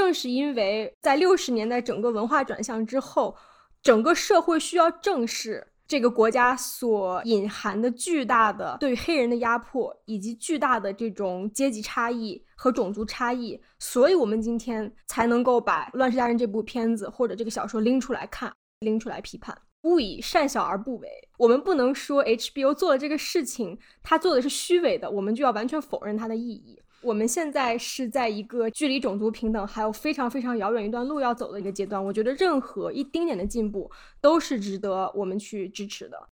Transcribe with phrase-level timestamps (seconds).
[0.00, 3.36] 正是因为在六十年代整个文化转向之后，
[3.82, 19.56] 整个社会需要正视这个国家所隐含的巨大的对黑人的压迫，以及巨大的这种阶级差异和种族差异，所以我们今天才能够把《乱世佳人》这部片子或者这个小说拎出来看，拎出来批判。
[19.82, 21.08] 勿以善小而不为，
[21.38, 26.78] 我们不能说 HBO 做的这个事情，他做的是虚伪的，我们就要完全否认它的意义。
[27.02, 36.28] 我们现在是在一个距离种族平等还有非常非常遥远一段路要走的一个阶段，我觉得任何一丁点的进步都是值得我们去支持的。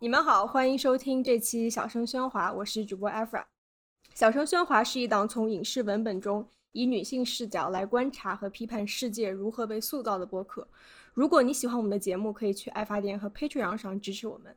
[0.00, 3.49] 你们好，欢迎收听这期小声喧哗，我是主播 Afra。
[4.20, 10.68] 小声喧哗是一档从影视文本中以女性视角来观察和批判世界如何被塑造的播客。
[11.14, 14.54] 如果你喜欢我们的节目，可以去爱发电和 Patreon 上支持我们，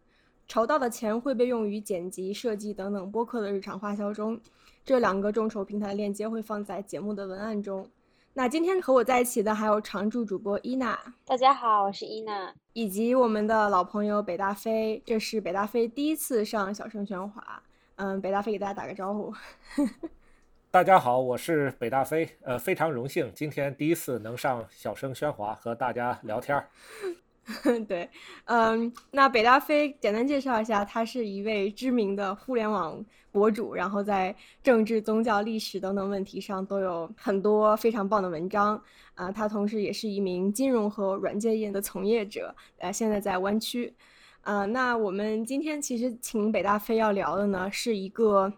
[0.49, 4.37] 筹到的钱会被用于剪辑、设计等等播客的日常花销中。
[4.83, 7.87] 这两个众筹平台链接会放在节目的文案中。
[8.33, 17.63] 那今天和我在一起的还有常驻主播伊娜，大家好，我是伊娜，以及我们的老朋友北大飞，这是北大飞第一次上小声喧哗，
[17.95, 19.31] 嗯，北大飞给大家打个招呼。
[20.71, 26.67] 大家好，我是北大飞，呃，非常荣幸今天第一次能上小声喧哗和大家聊天儿。
[27.87, 28.09] 对，
[28.45, 38.81] 嗯，那北大飞简单介绍一下，他是一位知名的互联网博主，然后在政治、宗教、历史等等问题上都有很多非常棒的文章
[39.13, 39.31] 啊。
[39.31, 43.93] 他同时也是一名金融和软件业的从业者，呃，现在在湾区。
[44.43, 48.51] 呃，那我们今天其实请北大飞要聊的呢，是一个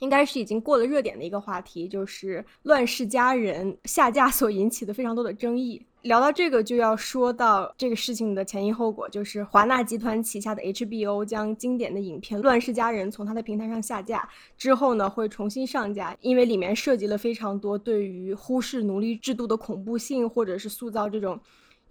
[0.00, 5.80] 应该是已经过了热点的一个话题，就是《乱世佳人》下架所引起的非常多的争议。
[6.02, 14.28] 聊到这个，就要说到这个事情的前因后果，就是华纳集团旗下的 HBO 将经典的影片《乱世佳人》从它的平台上下架
[14.58, 21.38] 之后呢，会重新上架，因为里面涉及了非常多对于忽视奴隶制度的恐怖性，或者是塑造这种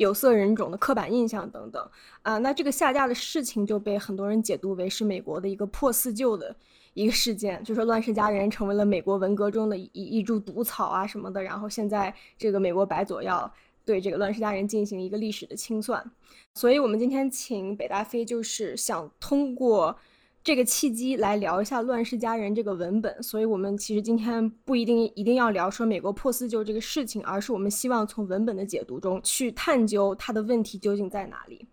[0.02, 1.90] 有色人种的刻板印象等等。
[2.24, 6.56] 啊，那这个下架的事情就被很多人解读为是美国的一个破四旧的
[6.94, 13.52] 一个事件，就说《乱世佳人》成为了美国文革中的一一株毒草啊什么的，然后现在这个美国白左要。
[13.84, 16.12] 对这个乱世佳人进行一个历史的清算，
[16.54, 19.98] 所以我们今天请北大飞，就是想通过
[20.44, 23.22] 这个契机来聊一下乱世佳人这个文本。
[23.22, 31.68] 所以我们其实今天不一定一定要聊说美国破四旧这个事情，而是我们希望从文本的解读中去探究它的问题究竟在哪里。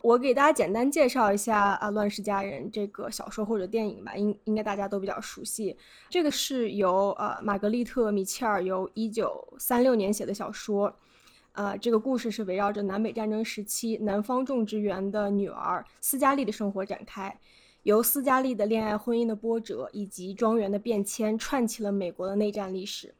[0.00, 5.76] 我给大家简单介绍一下啊，《乱世佳人》这个小说或者电影吧，应应该大家都比较熟悉。
[6.08, 10.94] 这个是由呃玛格丽特·米切尔由一九三六年写的小说。
[11.52, 17.36] 呃，这个故事是围绕着南北战争时期南方种植园的女儿斯嘉丽的生活展开，
[17.88, 23.14] 由斯嘉丽的恋爱、婚姻的波折以及庄园的变迁串起了美国的内战历史。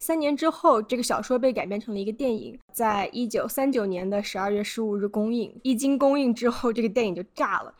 [0.00, 5.54] 三年之后，这个小说被改编成了一个电影，在一九三九年的十二月十五日公映。
[5.62, 7.72] 一经公映之后，这个电影就炸了，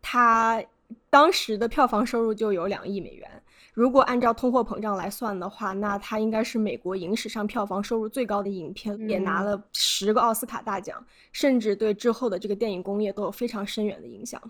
[0.00, 0.64] 它
[1.10, 3.30] 当时的票房收入就有两亿美元。
[3.74, 14.40] 如果按照通货膨胀来算的话，那它应该是美国影史上票房收入最高的影片，也拿了十个奥斯卡大奖，甚至对之后的这个电影工业都有非常深远的影响。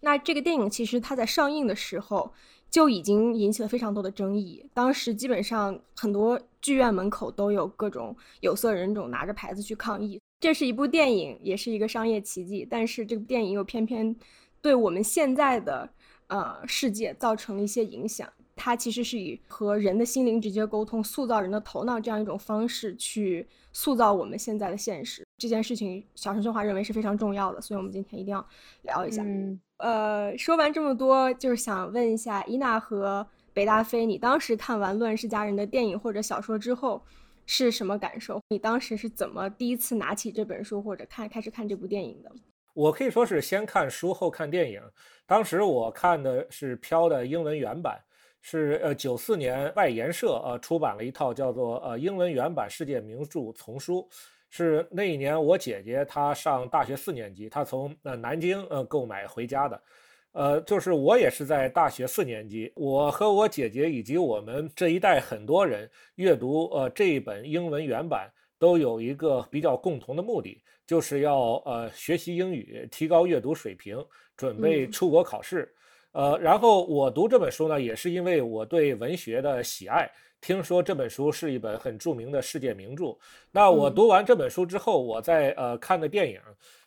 [0.00, 2.32] 那这个电影其实它在上映的时候
[2.70, 10.20] 就已经引起了非常多的争议，当时基本上很多剧院门口都有各种有色人种拿着牌子去抗议。
[10.38, 14.14] 这是一部电影，也是一个商业奇迹，但是这部电影又偏偏
[14.60, 15.88] 对我们现在的
[16.26, 18.30] 呃世界造成了一些影响。
[18.56, 25.24] 它其实是以和人的心灵直接沟通、塑造人的头脑这样一种方式去塑造我们现在的现实。
[25.36, 28.44] 这件事情，小陈春华认为是非常重要的，所以我们今天一定要
[28.82, 29.22] 聊一下。
[29.22, 37.02] 嗯，呃，说完这么多，就是想问一下伊娜和北大飞，你当时看完《乱世佳人》的电影或者小说之后
[37.44, 38.40] 是什么感受？
[38.48, 42.32] 你当时是怎么第一次拿起这本书或者看开始看这部电影的？
[42.72, 44.80] 我可以说是先看书后看电影。
[45.26, 48.00] 当时我看的是《飘》的英文原版。
[48.48, 54.08] 是呃，九四年外研社呃出版了一套叫做呃英文原版世界名著丛书，
[54.50, 59.82] 是那一年我姐姐她上大学四年级，她从呃南京呃购买回家的，
[60.30, 73.98] 呃就是我也是在大学四年级，我和我姐姐以及我们这一代很多人阅读呃这一本英文原版都有一个比较共同的目的，就是要呃学习英语，提高阅读水平，
[74.36, 75.74] 准备出国考试。
[76.16, 80.10] 呃，然后我读这本书呢，也是因为我对文学的喜爱，
[80.40, 83.14] 听说这本书是一本很著名的世界名著。
[83.52, 86.40] 那我读完这本书之后，我在呃看的电影，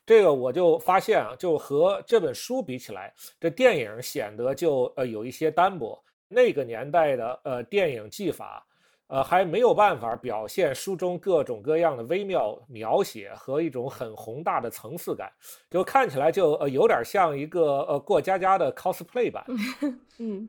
[0.03, 6.03] 这个我就发现啊，就和这本书比起来，这电影显得就呃有一些单薄。
[6.27, 8.65] 那个年代的呃电影技法。
[9.09, 15.31] 呃，还没有办法表现书中各种各样的微妙描写和一种很宏大的层次感，
[15.69, 19.43] 就看起来就呃有点像一个呃过家家的 cosplay 版。
[20.19, 20.47] 嗯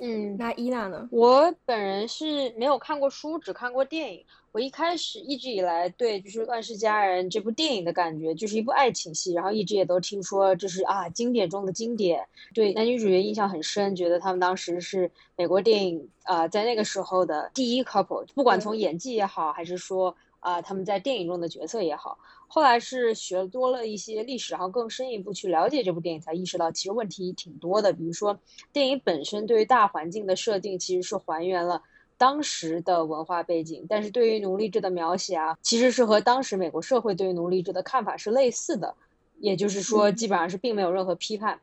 [0.00, 1.06] 嗯，那伊娜呢？
[1.10, 4.24] 我本人是没有看过书，只看过电影。
[4.52, 22.18] 我一开始一直以来对就是《乱世佳人》这部电影的感觉就是一部爱情戏，然后一直也都听说这是啊经典中的经典，对男女主角印象很深，觉得他们当时是美国电影啊在那个时候的第一 couple，不管从演技也好，还是说啊他们在电影中的角色也好。
[22.48, 28.36] 后来是学多了一些历史，然后更深一步去了解这部电影，才意识到其实问题挺多的，比如说
[28.72, 31.84] 电影本身对于大环境的设定其实是还原了。
[32.20, 38.94] 当时的文化背景，但是对于奴隶制的描写啊，其实是和当时美国社会对于奴隶制的看法是类似的，
[39.38, 41.58] 也就是说，基本上是并没有任何批判，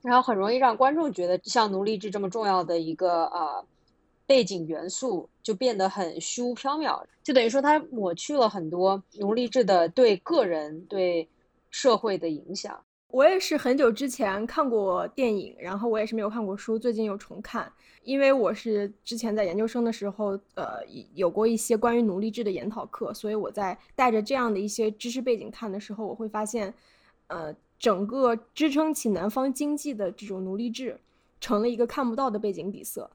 [0.00, 3.64] 然后很容易让观众觉得像奴隶制这么重要的一个呃
[4.28, 11.28] 背景元素就变得很虚无缥缈，就等于说它抹去了很多奴隶制的对个人对
[11.70, 12.80] 社会的影响。
[13.08, 17.72] 我也是很久之前看过电影，然后我也是没有看过书，最近又重看。
[18.02, 26.72] 因为我是之前在研究生的时候，呃，有过一些关于奴隶制的研讨课，所以我在带着这样的一些知识背景看的时候，我会发现，
[27.26, 30.98] 呃，整个支撑起南方经济的这种奴隶制，
[31.40, 33.10] 成了一个看不到的背景底色。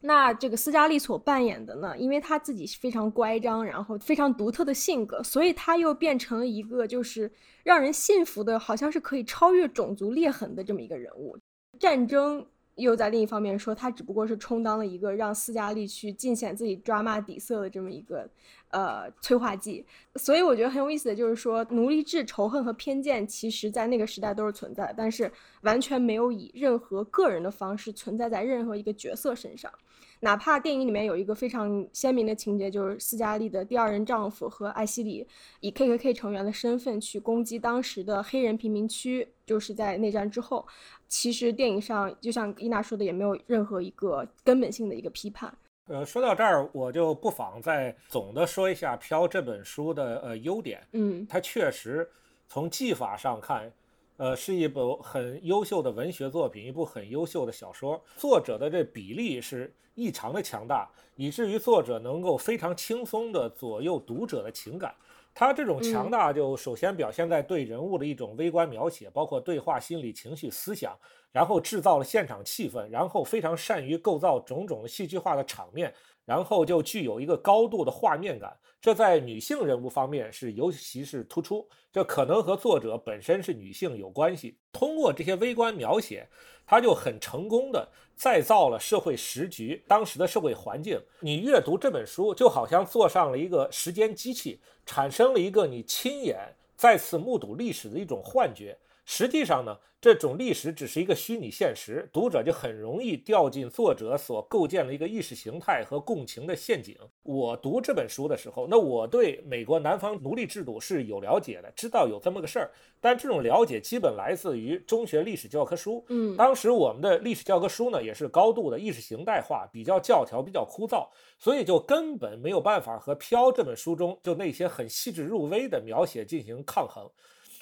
[0.00, 7.30] 那这个斯嘉丽所扮演的呢，因为她自己是非常乖张，然后非常独特的性格，所以她又变成了一个就是
[7.62, 11.38] 让人信服的，好像是可以超越种族裂痕的这么一个人物。
[11.78, 12.44] 战争。
[12.78, 18.28] 又在另一方面说，他只不过是充当了一个让斯嘉丽去尽显自己抓骂底色的这么一个
[18.70, 19.84] 呃催化剂。
[20.16, 25.30] 所以我觉得很有意思的就是说，奴隶制仇恨和偏见，其实在那个时代都是存在，但是
[25.62, 29.70] 完全没有以任何个人的方式存在在任何一个角色身上。
[30.20, 35.26] 哪怕电影里面有一个非常鲜明的情节，就是斯嘉丽的第二任丈夫和艾希里
[35.60, 40.66] 以 KKK 成员的身份去攻击当时的黑人贫民区，就是在内战之后。
[41.06, 45.52] 其实电影上，就像伊娜说的，也没有任何一个根本性的一个批判。
[45.86, 50.86] 呃，说到这儿，我就不妨再总的说一下《飘》这本书的呃优点。
[50.92, 52.06] 嗯，它确实
[52.46, 53.72] 从技法上看，
[54.18, 58.02] 呃，是一部很优秀的文学作品，一部很优秀的小说。
[58.16, 64.92] 作者的这比例是异常的强大，以至于作者能够非常轻松地左右读者的情感。
[65.32, 70.98] 他这种强大，就首先表现在对人物的一种微观描写，包括对话、心理、情绪、思想，
[71.30, 75.94] 然后制造了现场气氛，然后非常善于构造种种戏剧化的场面，
[76.28, 78.54] 然后就具有一个高度的画面感。
[78.82, 84.58] 这在女性人物方面是尤其是突出，这可能和作者本身是女性有关系。
[84.70, 86.28] 通过这些微观描写，
[86.66, 91.00] 他就很成功的再造了社会时局，当时的社会环境。
[91.20, 98.76] 你阅读这本书，就好像坐上了一个时间机器，产生了一个你亲眼再次目睹历史的一种幻觉。
[99.10, 99.78] 实际上呢？
[100.00, 106.94] 这种历史只是一个虚拟现实，读者就很容易掉进作者所构建的一个意识形态和共情的陷阱。
[107.22, 116.04] 我读这本书的时候，那我对美国南方奴隶制度是有了解的，知道有这么个事儿，但这种了解基本来自于中学历史教科书。
[116.10, 127.10] 嗯，当时我们的历史教科书呢，也是高度的意识形态化，比较教条，比较枯燥，所以就根本没有办法和《飘》这本书中就那些很细致入微的描写进行抗衡。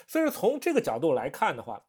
[0.06, 1.82] 所以从这个角度来看的话，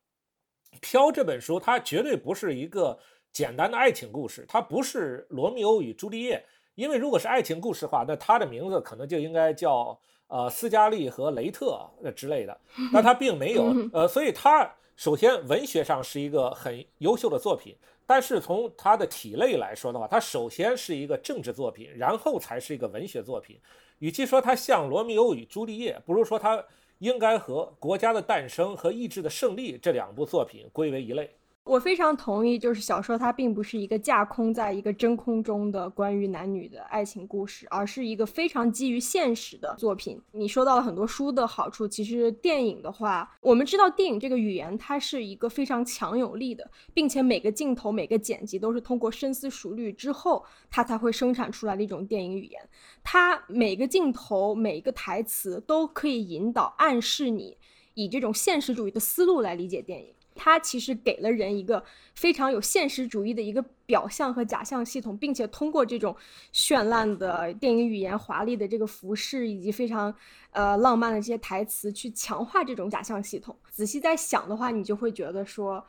[0.81, 2.97] 《飘》这本书，它绝对不是一个
[3.31, 6.37] 简单的爱情故事，它不是《罗密欧与朱丽叶》，
[6.75, 9.97] 因为如果是爱情故事的话，那它的名字可能就应该叫
[10.27, 12.59] 呃斯嘉丽和雷特之类的，
[12.91, 23.59] 但它并没有，呃，所以它首先文学上是一个很优秀的作品，但是从它的体类来说的话，它首先是一个政治作品，然后才是一个文学作品。
[23.99, 26.63] 与其说它像《罗密欧与朱丽叶》，不如说它。
[26.99, 31.36] 应该和《国家的诞生》和《意志的胜利》这两部作品归为一类。
[31.67, 40.21] 我非常同意，就是小说它并不是一个架空在一个真空中的关于男女的爱情故事，而是一个非常基于现实的作品。
[40.31, 52.61] 你说到了很多书的好处，其实电影的话，我们知道电影这个语言它是一个非常强有力的，并且每个镜头、每个剪辑都是通过深思熟虑之后，它才会生产出来的一种电影语言。
[53.03, 57.57] 它每个镜头、每一个台词都可以引导、暗示你
[57.93, 60.13] 以这种现实主义的思路来理解电影。
[60.37, 66.15] 它其实给了人一个非常有现实主义的一个表象和假象系统，并且通过这种
[66.53, 70.13] 绚烂的电影语言、华丽的这个服饰以及非常
[70.51, 73.57] 呃浪漫的这些台词，去强化这种假象系统。
[73.71, 75.83] 仔细在想的话，你就会觉得说，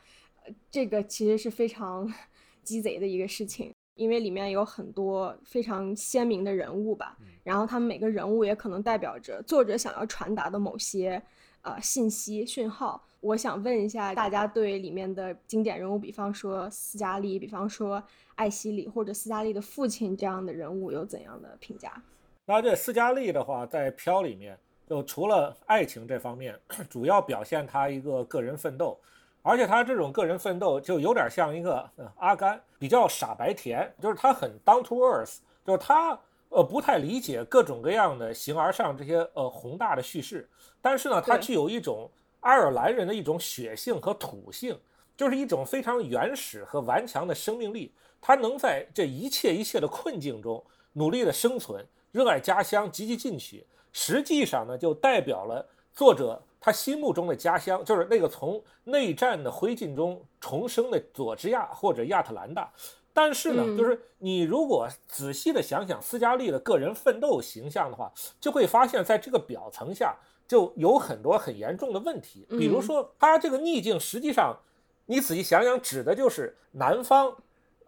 [0.70, 2.12] 这个其实是非常
[2.64, 11.22] 鸡贼的一个事情，因为里面有很多非常鲜明的人物吧，然后他们每个人物也可能代表着作者想要传达的某些
[11.62, 13.07] 呃信息讯号。
[13.20, 18.02] 我想问一下大家，对里面的经典人物，比方说斯嘉丽，比方说
[18.36, 22.00] 艾希里，或者斯嘉丽的父亲这样的人物，有怎样的评价？
[22.46, 24.56] 那这斯嘉丽的话，在《飘》里面，
[24.88, 26.56] 就除了爱情这方面，
[26.88, 28.96] 主要表现他一个个人奋斗，
[29.42, 36.16] 而且他这种个人奋斗就有点像一个阿甘，比较傻白甜，就是他很 down to earth，就是他
[36.50, 40.48] 呃不太理解各种各样的形而上这些呃宏大的叙事，
[40.80, 42.08] 但是呢，他具有一种。
[42.40, 44.78] 爱尔兰人的一种血性和土性，
[45.16, 47.92] 就是一种非常原始和顽强的生命力。
[48.20, 50.62] 他能在这一切一切的困境中
[50.94, 53.64] 努力的生存，热爱家乡，积极进取。
[53.92, 62.72] 实际上呢，就代表了作者他心目中的家乡，就是那个从内战的灰烬中重生的佐治亚或者亚特兰大。
[63.12, 70.16] 但是呢，就是你如果仔细的想想斯嘉丽的个人奋斗形象的话，就会发现，在这个表层下。
[70.48, 74.58] 就有很多很严重的问题，比如说他这个逆境，实际上
[75.04, 77.36] 你仔细想想，指的就是南方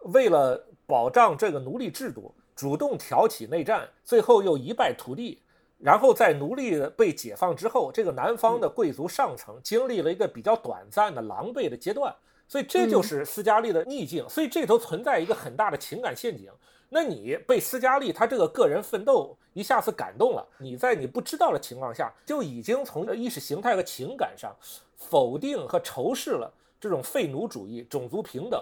[0.03, 5.41] 为了保障这个奴隶制度，主动挑起内战，最后又一败涂地。
[5.79, 12.15] 然后在奴隶被解放之后，这个南方的贵族上层经历了一个比较短暂的狼狈的阶段，
[12.47, 14.23] 所以这就是斯嘉丽的逆境。
[14.29, 16.51] 所以这头存在一个很大的情感陷阱。
[16.93, 24.53] 那你被斯嘉丽他这个个人奋斗一下子感动了，你在你不知道的情况下就已经从意识形态和情感上
[24.97, 28.61] 否定和仇视了这种废奴主义、种族平等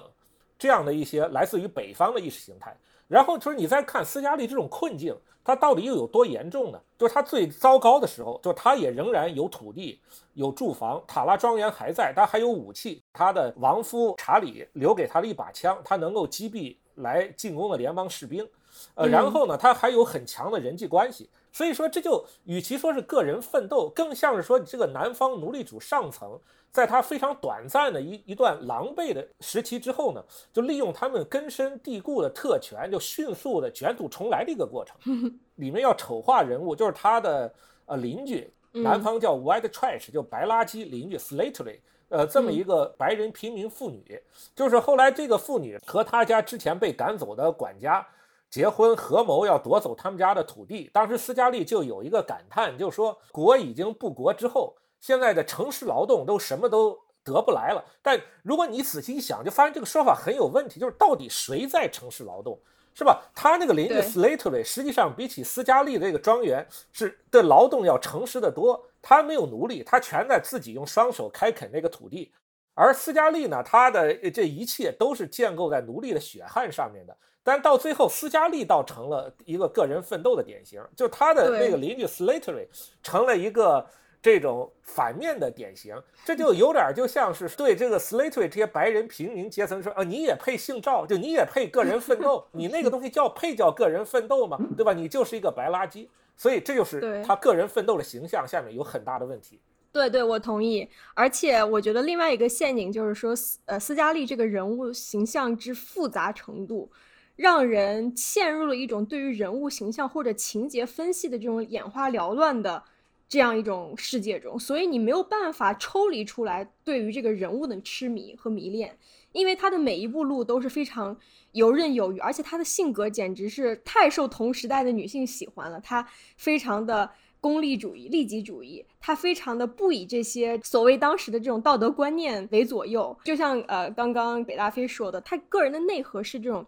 [0.59, 2.77] 这样的一些来自于北方的意识形态。
[3.07, 6.79] 然后就是你再看斯嘉丽这种困境，他到底又有多严重呢？
[6.99, 9.99] 就是他最糟糕的时候，就他也仍然有土地、
[10.35, 16.77] 有住房，塔拉庄园还在，他还有武器，他的亡夫查理留给他了一把枪，他能够击毙。
[16.99, 18.47] 来进攻的联邦士兵，
[18.95, 26.39] 呃，然后呢，他还有很强的人际关系，所以说这就与其说是个人奋斗，更像是说你这个南方奴隶主上层，
[26.71, 34.95] 在他非常短暂的一一段狼狈的时期之后呢，就利用他们根深蒂固的特权，就迅速的卷土重来的一个过程。
[35.55, 37.53] 里面要丑化人物，就是他的
[37.85, 41.79] 呃邻居，南方叫 White Trash，就白垃圾邻居 Slattery。
[42.09, 44.21] 呃，这么一个白人平民妇女，
[44.55, 48.05] 就是后来这个妇女和她家之前被赶走的管家
[48.49, 50.89] 结婚，合谋要夺走他们家的土地。
[50.91, 57.85] 当时斯嘉丽就有一个感叹，就说国已经不国之后，现在的城市劳动都什么都得不来了。
[58.01, 62.57] 但如果你仔细一想，就发现这个说法很有问题，就是到底谁在城市劳动？
[62.95, 63.21] 是吧？
[63.33, 68.83] 他那个邻居 Slattery 实际上比起斯嘉丽这个庄园是的劳动要诚实的多。
[69.01, 72.31] 他没有奴隶，他全在自己用双手开垦那个土地。
[72.73, 77.15] 而斯嘉丽呢，他的这一切都是建构在奴隶的血汗上面的。
[77.43, 82.67] 但到最后，斯嘉丽倒成了一个个人奋斗的典型，就他的那个邻居 Slattery
[83.01, 83.85] 成了一个。
[84.21, 91.05] 这种反面的典型，这就有点就像是对这个 Slattery 这些白人平民阶层说：“啊，你也配姓赵？
[91.05, 92.45] 就你也配个人奋斗？
[92.51, 94.59] 你那个东西叫配叫个人奋斗吗？
[94.75, 94.91] 对吧？
[94.91, 99.59] 你就是一个白垃圾。”所以这就是他个人奋斗的形象下面有很大的问题。
[99.91, 100.87] 对对，我同意。
[101.13, 106.89] 而且我觉得另外一个陷阱就是说，呃，斯嘉丽这个人物形象之复杂程度，
[107.35, 112.83] 让人陷入了一种对于人物形象或者情节分析的这种眼花缭乱的。
[113.27, 118.97] 这样一种世界中，所以你没有办法抽离出来对于这个人物的痴迷和迷恋，
[119.31, 121.17] 因为他的每一步路都是非常
[121.51, 125.79] 游刃有余，而且他的性格简直是太受同时代的女性喜欢了。
[125.79, 126.07] 他
[126.37, 127.09] 非常的
[127.39, 133.17] 功利主义、利己主义，他非常的不以这些所谓当时的这种道德观念为左右。
[133.23, 136.65] 就像呃刚刚北大飞说的，他个人的内核是这种。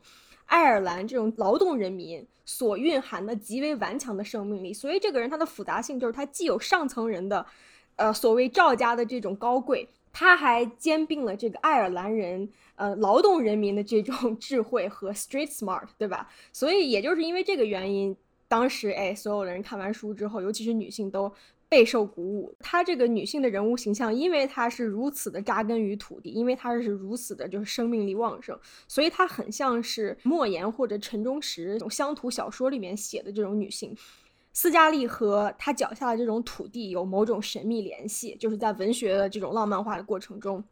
[0.47, 7.45] 爱尔兰这种劳动人民所蕴含的极为顽强的生命力，所以这个人他的复杂性就是他既有上层人的，
[7.95, 16.29] 呃，所谓赵家的这种高贵，他还兼并了这个爱尔兰人，呃，劳动人民的这种智慧和 street smart，对吧？
[16.51, 18.15] 所以也就是因为这个原因，
[18.47, 21.31] 当时哎，所有的人看完书之后，尤其是女性都。
[21.71, 33.95] 备受鼓舞，她这个女性的人物形象，因为她是如此的扎根于土地，因为她是如此的，就是生命力旺盛，所以她很像是莫言或者陈忠实这种乡土小说里面写的这种女性。
[34.53, 40.63] 斯嘉丽和她脚下的这种土地有某种神秘联系，就是在文学的这种浪漫化的过程中，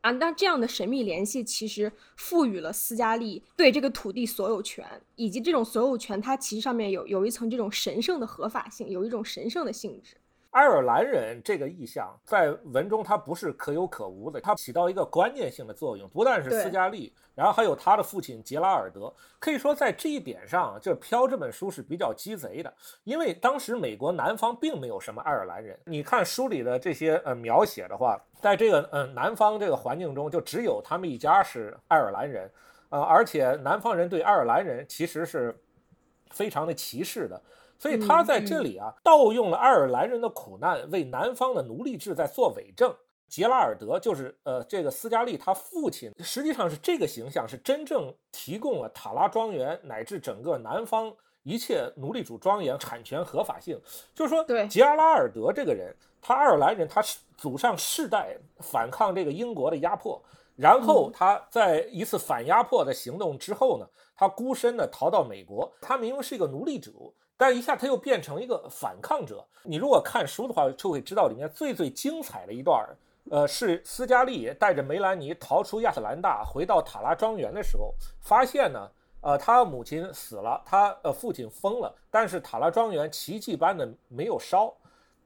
[0.00, 4.84] 啊，那这样的神秘联系其实赋予了斯嘉丽对这个土地所有权，
[5.14, 10.16] 以及这种所有权，它其实上面有有一层这种神圣的合法性，有一种神圣的性质。
[10.56, 16.08] 爱尔兰人这个意象在文中它不是可有可无的，它起到一个关键性的作用。
[16.08, 19.12] 不但是斯嘉丽，然后还有他的父亲杰拉尔德。
[19.38, 22.72] 可以说在这一点上，这《飘》这本书是比较鸡贼的，
[23.04, 25.78] 因为当时美国南方并没有什么爱尔兰人。
[25.84, 32.50] 你看书里的这些呃描写的话，在这个呃南方这个环境中，就只有他们一家是爱尔兰人，
[32.88, 35.54] 呃，而且南方人对爱尔兰人其实是
[36.30, 37.38] 非常的歧视的。
[37.78, 42.94] 所以他在这里啊，盗用了爱尔兰人的苦难，为南方的奴隶制在做伪证。
[43.28, 53.80] 杰拉尔德就是呃，这个斯嘉丽他父亲，实际上是这个形象是真正提供了塔拉庄园乃至整个南方一切奴隶主庄园产权合法性。
[54.14, 55.92] 就是说，对杰拉尔德这个人，
[56.22, 60.22] 他爱尔兰人，他是祖上世代反抗这个英国的压迫，
[60.54, 67.14] 然后他在一次反压迫的行动之后呢，他孤身的逃到美国，他明明是一个奴隶主。
[67.38, 69.46] 但一下他又变成一个反抗者。
[69.62, 72.88] 你如果看书的话，就会知道里面最最精彩的一段
[73.30, 84.72] 呃，是斯嘉丽带着梅兰妮逃出亚特兰大，回到塔拉庄园的时候，发现呢，呃，他母亲死了，他呃父亲疯了，但是塔拉庄园奇迹般的没有烧。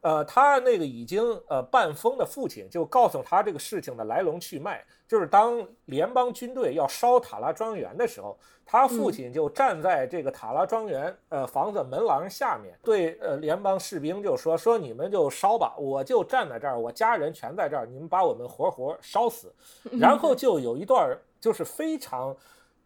[0.00, 19.52] 呃，他那个已经呃半疯的父亲就告诉他这个事情的来龙去脉，就是当联邦军队要烧塔拉庄园的时候，他父亲就站在这个塔拉庄园呃房子门廊下面，对呃联邦士兵就说说你们就烧吧，我就站在这儿，我家人全在这儿，你们把我们活活烧死。
[19.98, 22.36] 然后就有一段就是非常。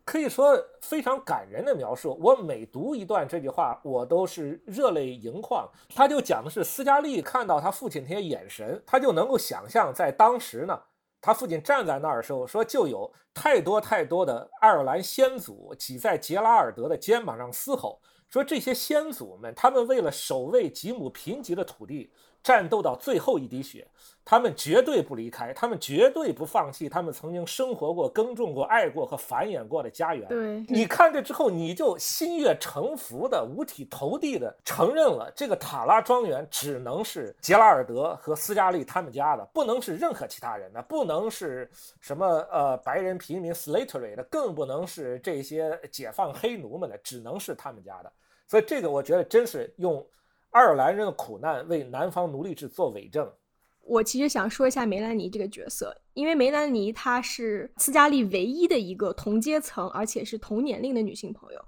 [0.07, 2.15] 可以说非常感人的描述。
[2.21, 5.67] 我每读一段这句话，我都是热泪盈眶。
[5.95, 10.79] 他就讲的是斯嘉丽看到他父亲那些眼神，他就能够想象在当时呢，
[11.25, 22.13] 他父亲站在那儿的时候，说就有太多太多的爱尔兰先祖挤在杰拉尔德的肩膀上嘶吼，说这些先祖们，他们为了守卫几亩贫瘠的土地。
[22.43, 23.89] 战斗到最后一滴血，
[24.25, 30.27] 他们绝对不离开，他们绝对不放弃他们曾经生活过、耕种过、爱过和繁衍过的家园。
[30.29, 48.11] 对，你看这之后，你就心悦诚服的、五体投地的承认了，这个塔拉庄园只能是杰拉尔德和斯嘉丽他们家的，不能是任何其他人的，不能是什么呃白人平民 slavery 的，更不能是这些解放黑奴们的，只能是他们家的。
[48.47, 50.05] 所以这个我觉得真是用。
[50.51, 53.29] 爱尔兰人的苦难为南方奴隶制做伪证。
[53.87, 61.61] 我其实想说一下梅兰妮这个角色，因为梅兰妮她是斯嘉丽唯一的一个同阶层而且是同年龄的女性朋友，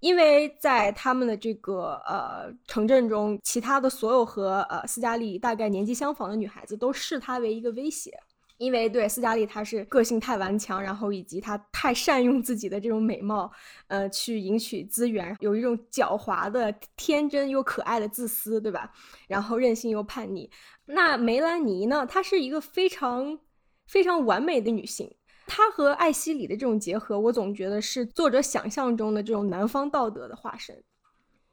[0.00, 8.12] 因为在他们的这个呃城镇中，其他的所有和呃斯嘉丽大概年纪相仿的女孩子都视她为一个威胁。
[8.58, 13.50] 因为对斯嘉丽，她是个性太顽强，然后以及她太善用自己的这种美貌，
[13.88, 18.92] 呃，去赢取资源，有一种狡猾的、天真又可爱的自私，对吧？
[19.28, 20.50] 然后任性又叛逆。
[20.92, 22.06] 那梅兰妮呢？
[22.06, 23.38] 她是一个非常
[23.86, 25.14] 非常完美的女性。
[25.46, 30.82] 她和艾希里的这种结合，我总觉得是作者想象中的这种南方道德的化身。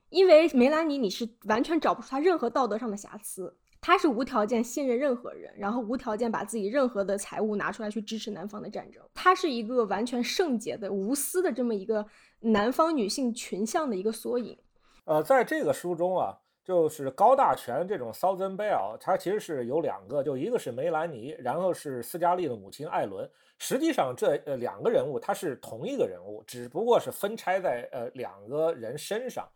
[0.09, 3.57] 因为梅兰妮，你是完全找不出她任何道德上的瑕疵。
[3.79, 9.03] 她是无条件信任任何人，然后无条件把自己任何的财物拿出来去支持南方的战争。
[9.13, 12.05] 她是一个完全圣洁的、无私的这么一个
[12.39, 14.57] 南方女性群像的一个缩影。
[15.05, 23.29] 呃，在这个书中啊，就是高大全这种 Southern Belle，它其实是有两个，就一个是梅兰妮，然后是斯嘉丽的母亲艾伦。
[23.57, 29.47] 实际上这呃两个人物他是同一个人物，只不过是分拆在呃两个人身上。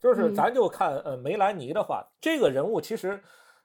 [0.00, 3.20] 就是咱就看呃梅兰妮的话，这个人物其实。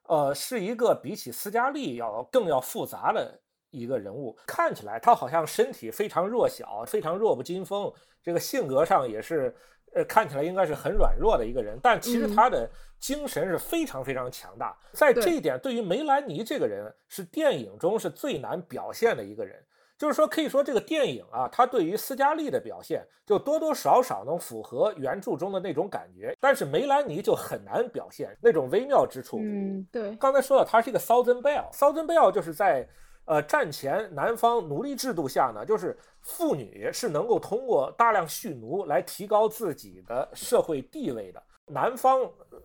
[0.08, 3.42] 呃，是一个比起斯嘉丽要更要复杂的
[3.72, 4.38] 一个人物。
[4.46, 7.92] 看起来他好像身体非常弱小，非常弱不禁风。
[8.22, 9.52] 这个性格上也是，
[9.96, 11.80] 呃，看起来应该是很软弱的一个人。
[11.82, 14.78] 但其实他的精神是非常非常强大。
[14.92, 19.64] 在这一点，对于梅兰妮这个人，是电影中是最难表现的一个人。
[19.98, 29.40] 就是说，可以说这个电影啊，它对于斯嘉丽的表现就多多少少能符合原著中的那种感觉，但是梅兰妮就很难表现那种微妙之处。
[29.40, 30.14] 嗯，对。
[30.18, 32.86] 刚才说了，他是一个 Southern Belle，Southern Belle 就是在
[33.26, 41.44] 呃战前南方奴隶制度下呢，就是妇女是能够通过大量蓄奴来提高自己的社会地位的。
[41.68, 42.22] 南方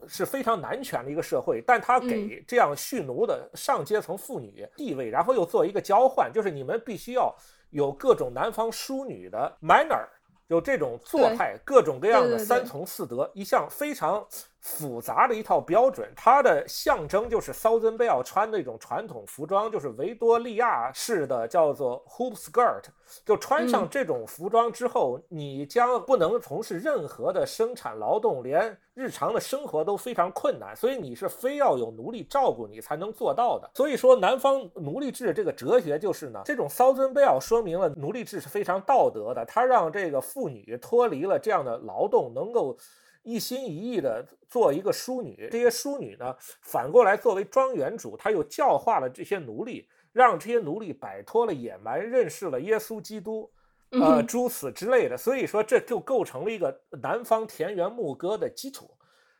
[0.06, 7.34] 是非常男权的一个社会，但他给这样蓄奴的上阶层妇女地位，然后又做一个交换，就是你们必须要
[7.70, 10.06] 有各种南方淑女的 manner，
[10.48, 14.22] 有这种做派，各种各样的三从四德，一项非常
[14.60, 22.84] 复杂的一套标准，它的象征就是 Southern Belle 穿的一种传统服装，就是维多利亚式的叫做 hoop skirt。
[23.24, 30.76] 就穿上这种服装之后，你将不能从事任何的生产劳动，连日常的生活都非常困难。
[30.76, 33.68] 所以你是非要有奴隶照顾你才能做到的。
[33.74, 42.76] 所以说，南方奴隶制这个哲学就是呢，这种 Southern Belle 说明了奴隶制是非常道德的，它让这个妇女脱离了这样的劳动，能够。
[43.22, 53.50] 一心一意的做一个淑女，这些淑女呢，反过来作为庄园主，她又教化了这些奴隶，让这些奴隶摆脱了野蛮，认识了耶稣基督，
[53.90, 55.16] 呃，诸此之类的。
[55.16, 58.90] 所以说，这就构成了一个南方田园牧歌的基础。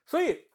[0.07, 0.47] 所以，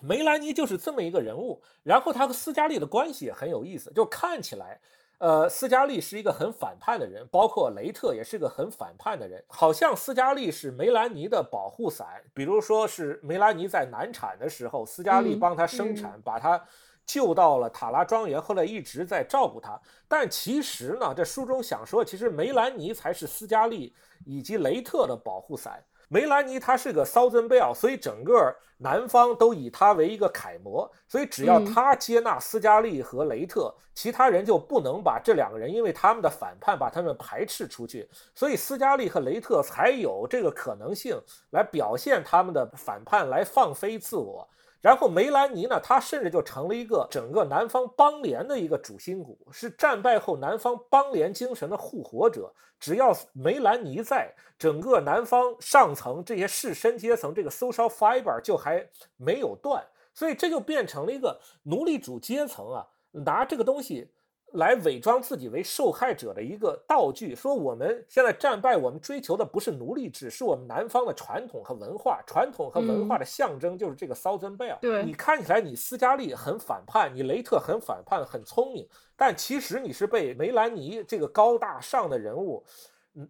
[0.00, 1.62] 梅兰妮就是这么一个人物。
[1.82, 4.80] 然后，她和斯嘉丽的关系也很有意思，就看起来。
[5.22, 9.40] 呃，斯嘉丽是一个很反叛的人，包括雷特也是个很反叛的人。
[9.46, 16.60] 好像斯嘉丽是梅兰妮的保护伞，比如说是梅兰妮在难产的时候，斯嘉丽帮她生产，把她
[17.06, 19.80] 救到了塔拉庄园，后来一直在照顾她。
[20.08, 23.94] 但其实呢，这书中想说，其实梅兰妮才是斯嘉丽
[24.26, 25.80] 以及雷特的保护伞。
[26.12, 30.92] 梅兰妮她是个 Southern Belle，所以整个南方都以她为一个楷模。
[31.08, 38.06] 所以只要她接纳斯嘉丽和雷特，其他人就不能把这两个人因为他们的反叛把他们排斥出去。
[38.34, 41.18] 所以斯嘉丽和雷特才有这个可能性
[41.52, 44.46] 来表现他们的反叛，来放飞自我。
[44.82, 52.52] 然后梅兰妮呢，她甚至就成了一个整个南方邦联的一个主心骨，是战败后南方邦联精神的护火者。
[52.80, 58.84] 只要梅兰妮在，整个南方上层这些士绅阶层这个 social fiber 就还
[59.16, 64.10] 没有断，所以这就变成了一个奴隶主阶层啊，拿这个东西。
[64.54, 74.78] 来伪装自己为受害者的一个道具，说我们现在战败，我们追求的不是奴隶制，是我们南方的传统和文化，传统和文化的象征就是这个 Southern Belle。
[74.80, 78.86] 对你看起来你斯嘉丽很反叛，你雷特很反叛，很聪明，
[79.16, 82.64] 但其实你是被梅兰妮这个高大上的人物。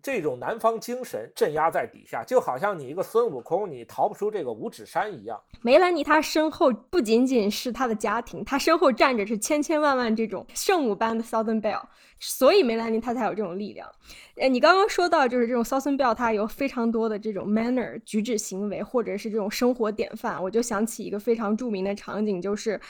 [0.01, 5.41] 这种南方精神镇压在底下，就好像你一个孙悟空，你逃不出这个五指山一样。
[5.61, 11.83] 梅兰妮她身后不仅仅是她的家庭，她身后站着是千千万万这种圣母般的 Southern Belle，
[12.21, 13.91] 所以梅兰妮她才有这种力量。
[14.37, 22.81] 呃，你刚刚说到就是这种 Southern Belle，她有非常多的这种 manner 举止行为，或者是这种生活典范，我就想起一个非常著名的场景，就是，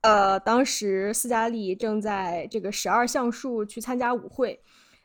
[0.00, 4.60] 呃，当时斯嘉丽正在这个十二橡树去参加舞会。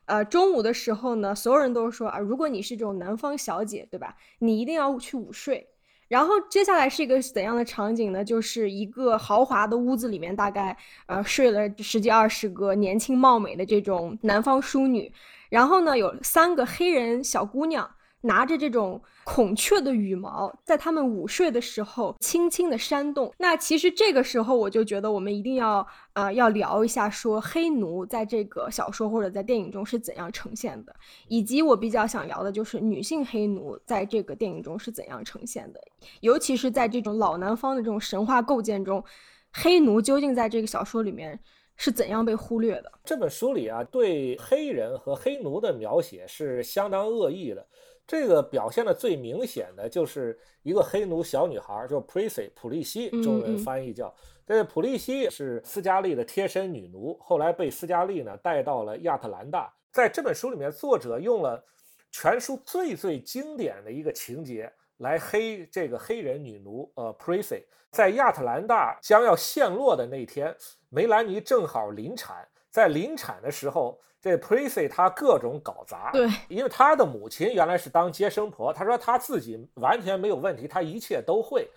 [0.06, 4.16] 呃，中午的时候呢，所有人都说啊，如果你是这种南方小姐，对吧？
[4.40, 5.68] 你一定要去午睡。
[6.08, 8.24] 然后接下来是一个怎样的场景呢？
[8.24, 15.12] 就是一个豪华的屋子里面，大概呃睡了十几二十个年轻貌美的这种南方淑女。
[15.50, 17.90] 然后呢，有三个黑人小姑娘。
[18.26, 23.32] 拿着这种孔雀的羽毛，在他们午睡的时候轻轻的扇动。
[23.38, 30.96] 那其实这个时候，我就觉得我们一定要呃要聊一下，说黑奴在这个小说或者在电影中是怎样呈现的，
[31.28, 35.80] 以及我比较想聊的就是女性黑奴在这个电影中是怎样呈现的，
[36.22, 39.04] 尤其是在这种老南方的这种神话构建中，
[39.52, 41.40] 黑奴究竟在这个小说里面
[41.78, 42.92] 是怎样被忽略的？
[43.04, 47.68] 这本书里啊，对黑人和黑奴的描写是相当恶意的。
[48.08, 54.14] 这个表现的最明显的就是一个黑奴小女孩，就 Prissy 普利西，中文翻译叫。
[54.46, 59.74] 这普利西是斯嘉丽的贴身女奴，后来被斯嘉丽呢带到了亚特兰大。
[59.92, 61.64] 在这本书里面，作者用了
[62.12, 70.56] 全书最最经典的一个情节来黑这个黑人女奴，呃，Prissy 在亚特兰大将要陷落的那天，
[70.90, 74.00] 梅兰妮正好临产，在临产的时候。
[74.26, 81.70] 这 Prissy 她各种搞砸，对，因为她的母亲原来是当接生婆，她说她自己完全没有问题，她一切都会。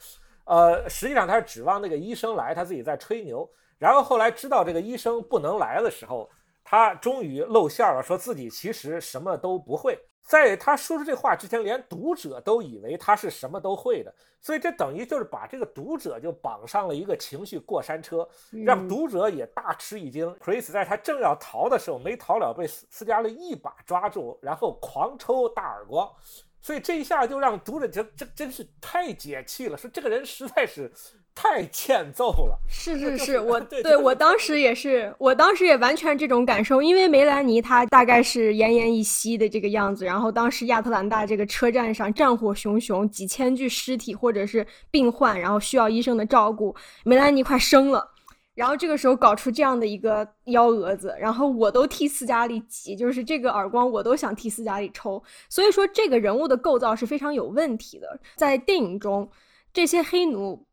[0.46, 3.46] 呃，实际上她是指望那个医生来，她自己在吹牛。
[3.76, 6.26] 然后后来知道这个医生不能来的时候，
[6.70, 9.98] 她终于露馅了，说自己其实什么都不会。
[10.22, 20.28] 在他说出这话之前，连读者都以为他是什么都会的，所以这等于就是把这个读者就绑上了一个情绪过山车，让读者也大吃一惊。
[20.44, 26.06] Chris 在他正要逃的时候没逃了，被斯斯嘉丽一把抓住，然后狂抽大耳光，
[26.60, 30.92] 所以这一下就让读者觉得这真是太解气了，说这个人实在是。
[31.40, 46.74] 太欠揍了，是是是， 我对我当时也是，我当时也完全这种感受，因为梅兰妮她大概是奄奄一息的这个样子，然后当时亚特兰大这个车站上战火熊熊，几千具尸体或者是病患，然后需要医生的照顾，
[47.04, 48.04] 梅兰妮快生了，
[48.56, 59.30] 然后这个时候搞出这样的一个幺蛾子，然后我都替斯嘉丽急，就是这个耳光我都想替斯嘉丽抽，所以说这个人物的构造是非常有问题的，在电影中。
[59.70, 60.66] 这些黑奴，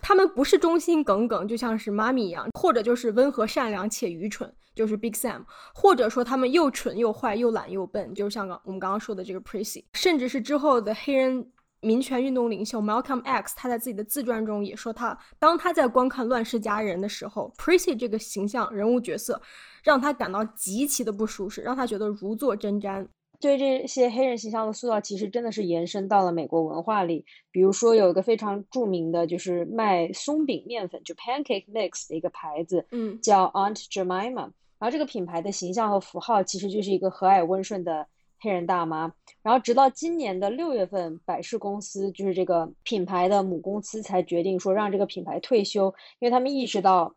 [0.00, 11.52] 他们不是忠心耿耿，就像是妈咪一样，或者就是温和善良且愚蠢，就是 Big Sam，或者说他们又蠢又坏又懒又笨，就是像刚我们刚刚说的这个 Prissy，甚至是之后的黑人。
[11.80, 19.40] 民权运动领袖 Malcolm X，他在自己的自传中也说，他当他在观看《乱世佳人》的时候，Prissy 这个形象人物角色
[19.84, 23.06] 让他感到极其的不舒适，让他觉得如坐针毡。
[23.40, 27.24] 对这些黑人形象的塑造，其实真的是延伸到了美国文化里。
[27.50, 34.50] 比如说，有一个非常著名的就是卖松饼面粉，就 pancake mix 的一个牌子，嗯，叫 Aunt Jemima。
[34.78, 38.06] 然后这个品牌的形象和符号其实就是一个和蔼温顺的。
[38.40, 47.12] 黑人大妈，然后直到今年的六月份，百事公司就是这个品牌的母公司才决定说让这个品牌退休，因为他们意识到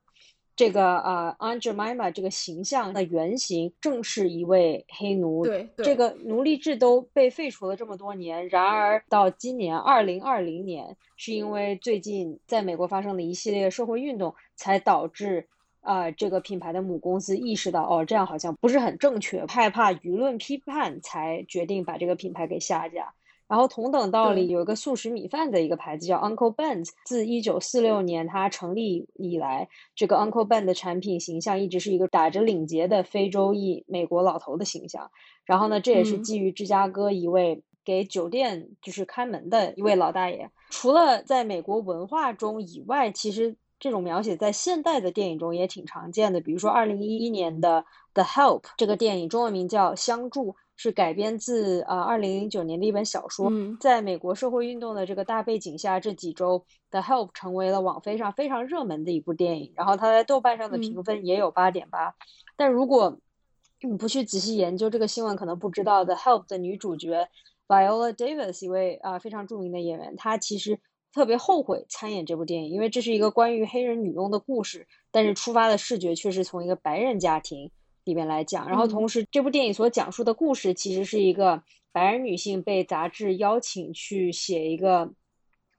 [0.55, 5.43] 这个啊，Aunt Jemima 这个形象的原型正是一位黑奴。
[5.45, 15.47] 对，这个奴隶制都被废除了这么多年，然而到今年二零二零年，是因为最近在美国发生的一系列社会运动，才导致。
[15.81, 23.15] 啊，这个品牌的母公司意识到，哦，这样好像不是很正确，害怕舆论批判，才决定把这个品牌给下架。
[23.51, 35.11] 然后同等道理，有一个速食米饭的一个牌子叫 Uncle Ben's，自一九四六年它成立以来，这个 Uncle Ben 的产品形象一直是一个打着领结的非洲裔美国老头的形象。
[35.43, 40.49] 然后呢，这也是基于芝加哥一位给酒店就是开门的一位老大爷。
[40.69, 43.57] 除了在美国文化中以外，其实。
[43.81, 47.81] 这种描写在现代的电影中也挺常见的，比如说二零一一年的
[48.13, 53.51] 《The Help》这个电影，中文名叫《相助》，是改编自啊二零零九年的一本小说。
[53.79, 56.57] 在美国社会运动的这个大背景下，这几周
[56.89, 62.15] 《The Help》成为了网飞上非常热门的一部电影，然后它在豆瓣上的评分也有八点八。
[62.57, 63.19] 但如果
[63.81, 67.29] 你不去仔细研究这个新闻，可能不知道《The Help》的女主角
[67.67, 70.79] Viola Davis 一位啊非常著名的演员，她其实。
[71.13, 77.69] 特别后悔参演这部电影，因为这是一个关于黑人女佣的故事，但是出发的视觉却是从一个白人家庭
[78.03, 78.67] 里面来讲。
[78.67, 85.13] 然后同时，这部电影所讲述的故事其实是一个白人女性被杂志邀请去写一个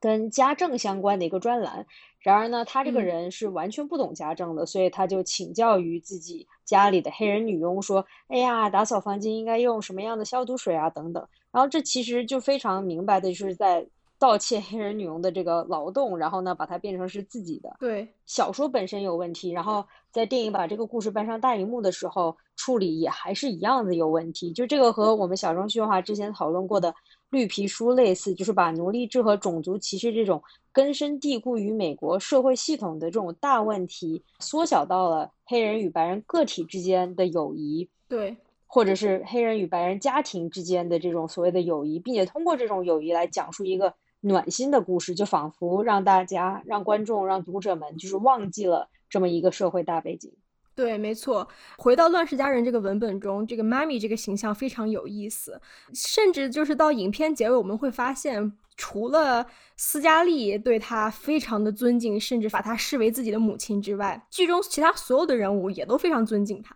[0.00, 1.86] 跟家政相关的一个专栏。
[2.20, 10.90] 然而呢，她这个人是完全不懂家政的，所以她就请教于自己家里的黑人女佣，说：“哎呀，打扫房间应该用什么样的消毒水啊？
[10.90, 13.86] 等等。”然后这其实就非常明白的就是在。
[14.22, 17.74] 盗窃黑人女佣的这个劳动，然后呢，把它变成是自己的。
[17.80, 24.52] 对，小说本身有问题，然后在电影把这个故事搬上大荧幕的时候，处理也还是一样的有问题。
[24.52, 26.94] 就这个和我们小众虚化之前讨论过的
[27.30, 37.88] 绿皮书类似，就是把奴隶制和种族歧视这种根深蒂固于美国社会系统的这种大问题，缩小到了黑人与白人个体之间的友谊。
[38.08, 38.36] 对。
[38.68, 43.92] 或者是黑人与白人家庭之间的这种所谓的友谊，并且通过这种友谊来讲述一个。
[44.22, 50.32] 暖心的故事，就仿佛让大家、让观众、让读者们，就是忘记了这么一个社会大背景。
[50.74, 51.46] 对，没错。
[51.76, 55.60] 回到《乱世佳人》这个文本中，这个妈咪这个形象非常有意思，
[55.92, 66.74] 甚至就是到影片结尾，我们会发现，除了斯嘉丽对她非常的尊敬，甚至把她视为自己的母亲之外，剧中其他所有的人物也都非常尊敬她，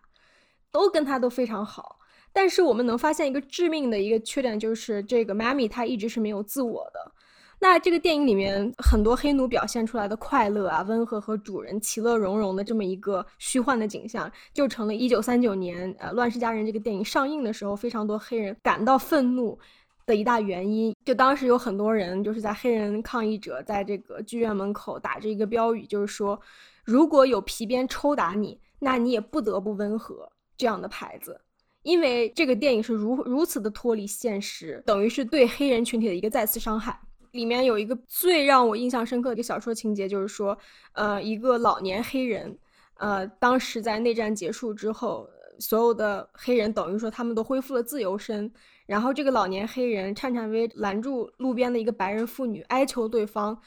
[0.71, 1.99] 都跟她都非常好。
[2.35, 7.13] 但是我们能发现一个致命的一个缺点，就是这个妈咪她一直是没有自我的。
[7.59, 19.59] 那这个电影里面很多黑奴表现出来的快乐啊、温和和主人其乐融融的这么一个虚幻的景象，就成了一九三九年呃《乱世佳人》这个电影上映的时候，非常多黑人感到愤怒
[20.05, 20.95] 的一大原因。
[21.05, 26.39] 就当时有很多人就是在黑人抗议者在这个剧院门口打着一个标语，就是说
[26.85, 31.41] 如果有皮鞭抽打你，那你也不得不温和这样的牌子，
[31.83, 37.01] 因为这个电影是如如此的脱离现实，等于是对黑人群体的一个再次伤害。
[37.37, 40.59] 里面有一个最让我印象深刻的一个小说情节，就是说，
[40.95, 42.59] 呃，一个老年黑人，
[42.97, 48.51] 呃，当时在内战结束之后，所有的黑人等于说他们都恢复了自由身，
[48.87, 53.61] 然后这个老年黑人颤颤巍拦住路边的一个白人妇女，哀求对方。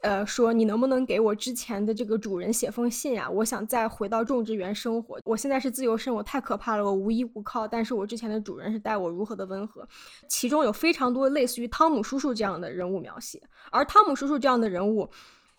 [0.00, 3.28] 呃，说你能不能给我之前的这个主人写封信呀？
[3.28, 5.18] 我想再回到种植园生活。
[5.24, 7.66] 我现在是自由身，我太可怕了，我无依无靠。
[7.66, 9.86] 但是我之前的主人是待我如何的温和。
[10.28, 15.10] 其中有非常多类似于汤姆叔叔这样的人物描写，而汤姆叔叔这样的人物，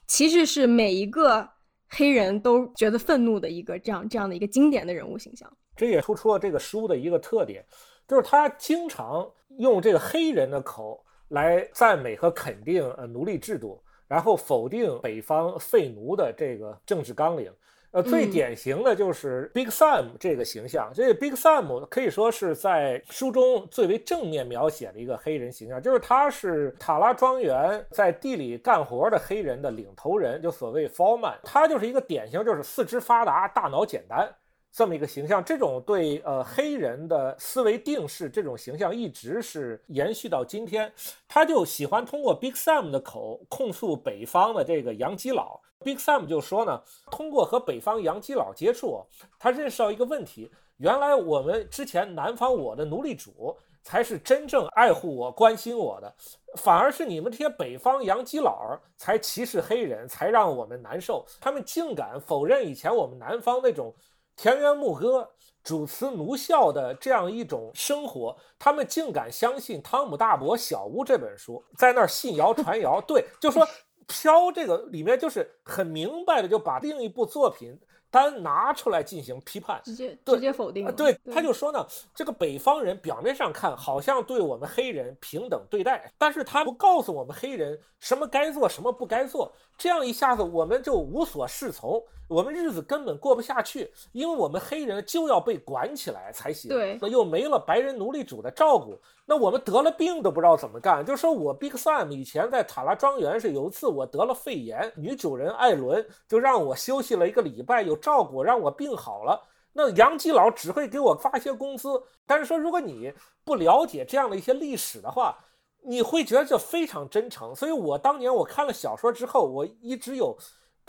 [0.07, 1.49] 其实是每一个
[1.89, 5.51] 黑人都觉得愤怒的一个这样这样的一个经典的人物形象。
[5.75, 7.65] 这也突出了这个书的一个特点，
[8.07, 13.83] 就是他经常用这个黑人的口来赞美和肯定呃奴隶制度。
[14.09, 17.49] 然后否定北方废奴的这个政治纲领，
[17.91, 20.91] 呃，最典型的就是 Big Sam 这个形象。
[20.93, 31.35] 这个 Big Sam 可以说是在书中最为正面描写的一个黑人形象，就是他是塔拉庄园在地里干活的黑人的领头人，就所谓 foreman。
[31.43, 34.27] 他就是一个典型，就是四肢发达、大脑简单
[34.71, 35.43] 这么一个形象。
[35.43, 40.91] 这种对呃黑人的思维定式，这种形象一直是延续到今天。
[41.27, 45.59] 他就喜欢通过 Big Sam 的口控诉北方的这个洋基佬。
[45.79, 49.01] Big Sam 就说呢，通过和北方洋基佬接触，
[49.37, 56.13] 他认识到一个问题：原来我们之前南方我的奴隶主才是真正爱护我、关心我的，
[56.57, 61.25] 反而是你们这些北方洋基佬才歧视黑人，才让我们难受。
[61.39, 63.95] 他们竟敢否认以前我们南方那种
[64.41, 65.29] 田园牧歌、
[65.61, 73.01] 主持奴孝的这样一种生活，他们竟敢相信《汤姆大伯小屋》这本书，在那儿信谣传谣。
[73.01, 73.67] 对， 就说。
[74.11, 80.91] 飘这个里面就是很明白的，就把另一部作品单拿出来进行批判，直接直接否定。
[80.95, 92.03] 对，他就说呢，这个北方人表面上看好像对我们黑人平等对待，但是他不告诉我们黑人什么该做，什么不该做，这样一下子我们就无所适从。
[92.29, 96.69] 我们日子根本过不下去，因为我们黑人就要被管起来才行。
[96.69, 101.03] 对，那又没了白人奴隶主的照顾，那我们得了病都不知道怎么干。
[101.03, 109.41] 就说我 Big Sam 以前在塔拉庄园是有一次我得了肺炎，女主人艾伦就让我休息了一个礼拜，有照顾，让我病好了。
[109.73, 111.89] 那杨基佬只会给我发些工资，
[112.27, 113.11] 但是说如果你
[113.43, 115.35] 不了解这样的一些历史的话，
[115.81, 117.55] 你会觉得这非常真诚。
[117.55, 120.37] 所以我当年我看了小说之后，我一直有。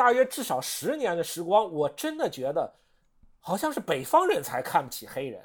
[0.01, 2.73] 大约至少十年的时光，我真的觉得，
[3.39, 5.39] 好像是北方人才看不起黑人，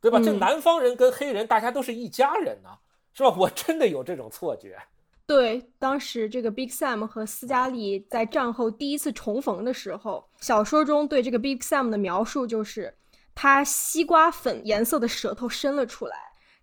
[0.00, 0.20] 对吧？
[0.20, 2.68] 这南方人跟黑人，大家都是一家人呢，
[3.12, 3.34] 是吧？
[3.36, 4.78] 我真的有这种错觉。
[5.26, 12.96] 对，当时这个 Big Sam 和斯嘉丽在战后第一次重逢的时候，小说中对这个 Big Sam 的描述就是，
[13.34, 16.16] 他西瓜粉颜色的舌头伸了出来，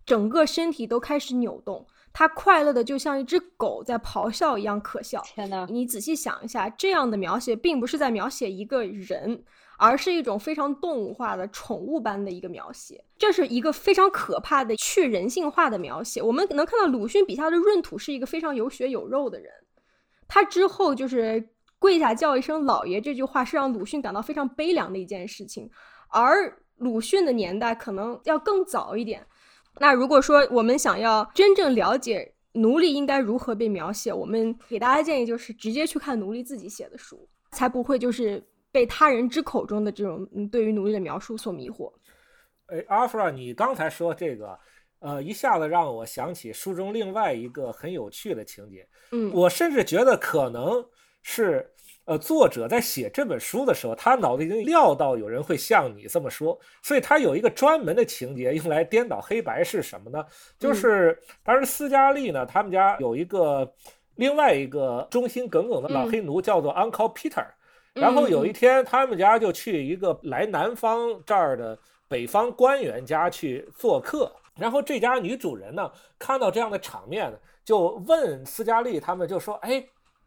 [0.06, 1.86] 整个身体都开始扭动。
[2.16, 5.20] 他快乐的就像一只狗在咆哮一样可笑。
[5.24, 5.66] 天哪！
[5.68, 9.42] 你仔细想一下，这样的描写并不是在描写一个人，
[9.78, 13.04] 而是一种非常动物化的宠物般的一个描写。
[13.18, 16.22] 这是一个非常可怕的去人性化的描写。
[16.22, 19.50] 我们能看到鲁迅笔下的闰土是一个非常有血有肉的人。
[20.28, 21.50] 他之后就是
[21.80, 25.68] 跪下叫一声“老爷”这句话，是让鲁迅感到非常悲凉的一件事情。
[26.08, 29.26] 而鲁迅的年代可能要更早一点。
[29.80, 41.92] 那如果说我们想要真正了解奴隶应该如何被描写，我们给大家建议就是直接去看奴隶自己写的书，才不会就是被他人之口中的这种对于奴隶的描述所迷惑。
[42.66, 44.58] 哎，阿弗拉，你刚才说这个，
[45.00, 48.88] 呃，一下子让我想起书中另外一个很有趣的情节。
[49.12, 50.84] 嗯，我甚至觉得可能
[51.22, 51.70] 是。
[52.06, 60.22] 呃，作者在写这本书的时候，他脑子已经料到有人会像你这么说，所以他有一个专门的情节用来颠倒黑白是什么呢？
[60.58, 63.72] 就是当时斯嘉丽呢，他们家有一个
[64.16, 67.46] 另外一个忠心耿耿的老黑奴，叫做 Uncle Peter。
[67.94, 77.32] 然后有一天，他们家就去一个来南方这儿的北方官员家去做客，然后这家女主人呢，看到这样的场面，
[77.64, 79.82] 就问斯嘉丽他们，就说：“哎。”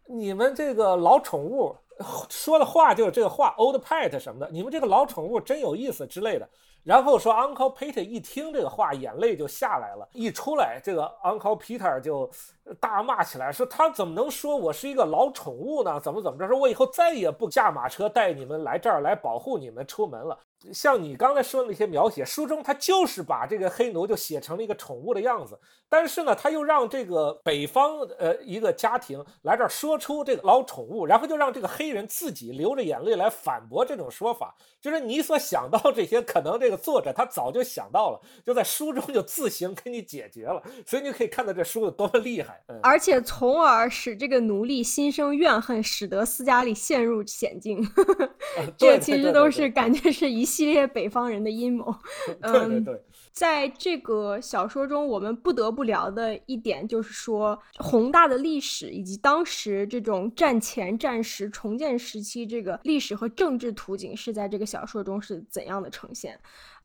[0.10, 1.76] 你们这个老宠物
[2.30, 6.48] 说的话就是这个话，old pet 什么的，你们这个老宠物真有意思之类的。
[6.84, 10.08] 然后说 Uncle Peter 一听这个话，眼泪就下来了。
[10.14, 12.30] 一出来，这个 Uncle Peter 就
[12.76, 16.00] 大骂起来，说他怎么能说我是一个老宠物呢？
[16.00, 16.48] 怎么怎么着？
[16.48, 20.38] 说我以后再也不驾马车带你们来这儿来保护你们出门了。
[20.74, 47.80] 像你刚才说的那些描写，书中他就是把这个黑奴就写成了一个宠物的样子，但是呢，他又让这个北方呃一个家庭来这儿说出这个老宠物，然后就让这个黑人自己流着眼泪来反驳这种说法，就是你所想到这些，可能这个作者他早就想到了，就在书中就自行给你解决了，所以你可以看到这书有多么厉害，而且从而使这个奴隶心生怨恨，使得斯嘉丽陷入险境，
[48.76, 50.48] 这其实都是感觉是一。
[50.48, 51.94] 系列北方人的阴谋，
[52.40, 52.84] 嗯，
[53.32, 66.40] 在这个小说中，我们不得不聊的一点就是说，宏大的历史以及当时这种战前、战时、重建时期这个历史和政治图景是在这个小说中是怎样的呈现。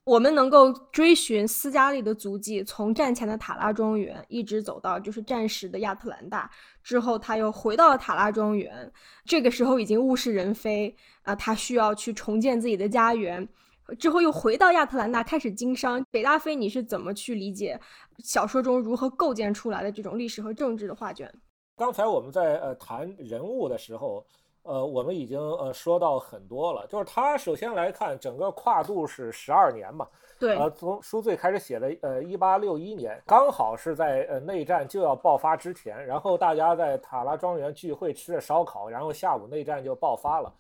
[0.05, 6.51] 我们能够追寻斯嘉丽的足迹，从战前的塔拉庄园一直走到就是战时的亚特兰大，
[6.83, 8.93] 之后他又回到了塔拉庄园，
[9.25, 10.93] 这个时候已经物是人非
[11.23, 13.49] 啊，他需要去重建自己的家园，
[13.97, 16.05] 之后又回到亚特兰大开始经商。
[16.11, 17.81] 北大飞，你是怎么去理解
[18.25, 21.33] 小说中如何构建出来的这种历史和政治的画卷？
[21.77, 24.27] 刚才我们在呃谈人物的时候。
[24.63, 30.07] 呃，我们已经呃说到很多了，就是他首先来看，整个跨度是十二年嘛。
[30.39, 30.57] 对。
[30.57, 40.53] 呃，从书最开始写的，呃，一八六一年，刚好是在呃内战就要爆发之前，然后大家在塔拉庄园聚会，吃着烧烤，然后下午内战就爆发了。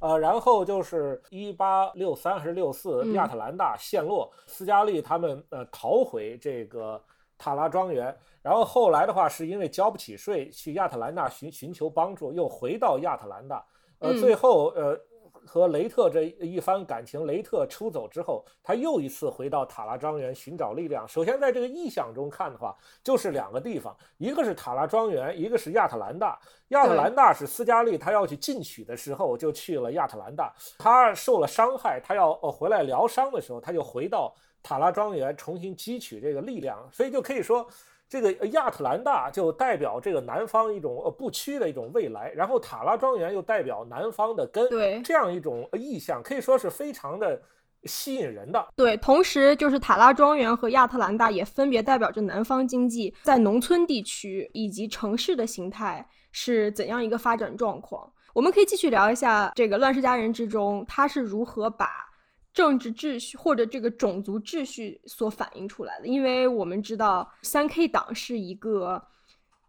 [0.00, 7.02] 呃，然后就是一八六三还是六四，亚特兰大陷落，斯嘉丽他们呃逃回这个
[7.38, 8.14] 塔拉庄园。
[8.42, 13.64] 然后后来的话，是因为交不起税，去亚特兰大寻寻求帮助，又回到亚特兰大。
[14.00, 14.98] 呃，最后呃
[15.46, 21.06] 和雷特这一番感情，雷特出走之后，他又一次回到塔拉庄园寻找力量。
[21.08, 26.38] 首先在这个意象中看的话，就是两个地方，一个是塔拉庄园，一个是亚特兰大。
[26.68, 37.68] 亚特兰大是斯嘉丽他要去进取的时候就去了亚特兰大，他受了伤害，他要呃回来疗伤的时候，他就回到塔拉庄园重新汲取这个力量，所以就可以说。
[38.10, 47.38] 这个亚特兰大就代表这个南方一种呃不屈的一种未来，然后塔拉庄园又代表南方的根，对，这样一种意象可以说是非常的
[47.82, 48.66] 吸引人的。
[48.74, 58.10] 对，同时就是塔拉庄园和亚特兰大也分别代表着南方经济在农村地区以及城市的形态是怎样一个发展状况。
[58.32, 62.07] 我们可以继续聊一下这个《乱世佳人》之中，他是如何把。
[62.52, 69.02] 政治秩序或者这个种族秩序所反映出来的，因为我们知道三 K 党是一个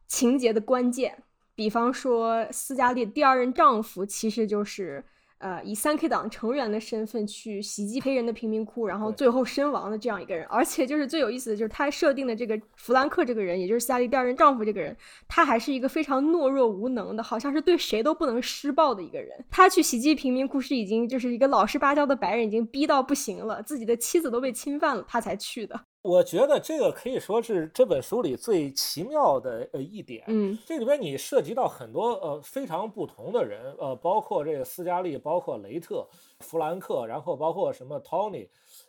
[0.07, 1.23] 情节的关键，
[1.55, 5.03] 比方说斯嘉丽第二任丈夫其实就是。
[5.39, 14.95] 呃，以三 K 党成员的身份去袭击黑人的贫民窟，然后最后身亡的这样一个人，而且就是最有意思的就是他设定的这个弗兰克这个人，也就是斯嘉丽第二任丈夫这个人，
[15.29, 19.29] 他还是一个非常懦弱无能的，好像是对谁都不能施暴的一个人。
[19.49, 25.79] 他去袭击贫民窟是已经就是一个老实巴交的白人，已经逼到不行了，自己的妻子都被侵犯了，他才去的。
[26.01, 30.23] 我觉得这个可以说是这本书里最奇妙的呃一点。
[30.27, 36.07] 嗯，这里边你涉及到很多呃非常不同的人，呃，包括这个斯嘉丽，包括雷特、
[36.39, 38.47] 弗兰克，然后包括什么 Tony，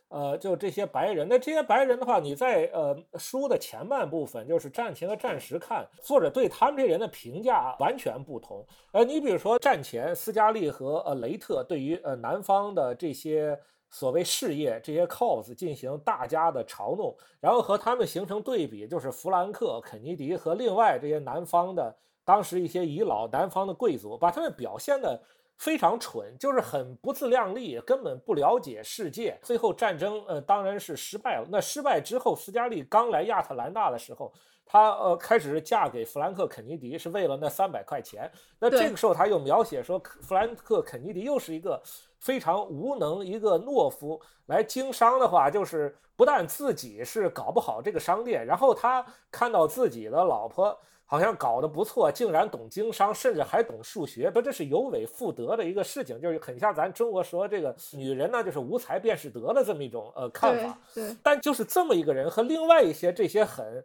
[0.08, 1.26] 呃，就这些白人。
[1.28, 8.64] 那这些白人的话，你在呃书的前半部分，就是战前和战时看，作者对他们这人的评价完全不同。
[8.92, 13.58] 呃，你比如说战前，斯嘉丽和呃雷特对于呃南方的这些。
[13.90, 25.20] 所谓事业这些 cos 进行大家的嘲弄，然后和他们形成对比，就是弗兰克、肯尼迪和另外这些南方的当时一些遗老南方的贵族，把他们表现的
[25.58, 29.36] 非常蠢，就是很不自量力，根本不了解世界。
[29.42, 31.48] 最后战争呃当然是失败了。
[31.50, 34.32] 那失败之后，斯嘉丽刚来亚特兰大的时候，
[34.64, 38.30] 她呃开始嫁给弗兰克·肯尼迪是为了那三百块钱。
[38.60, 41.82] 那这个时候他又描写说，弗兰克·肯尼迪又是一个。
[42.20, 60.78] 非常无能一个懦夫来经商的话，就是不但自己是搞不好这个商店，然后他看到自己的老婆好像搞得不错，竟然懂经商，甚至还懂数学，不，这是有违妇德的一个事情，就是很像咱中国说这个女人呢，就是无才便是德的这么一种呃看法。
[60.94, 63.84] 对，但就是这么一个人和另外一些这些很。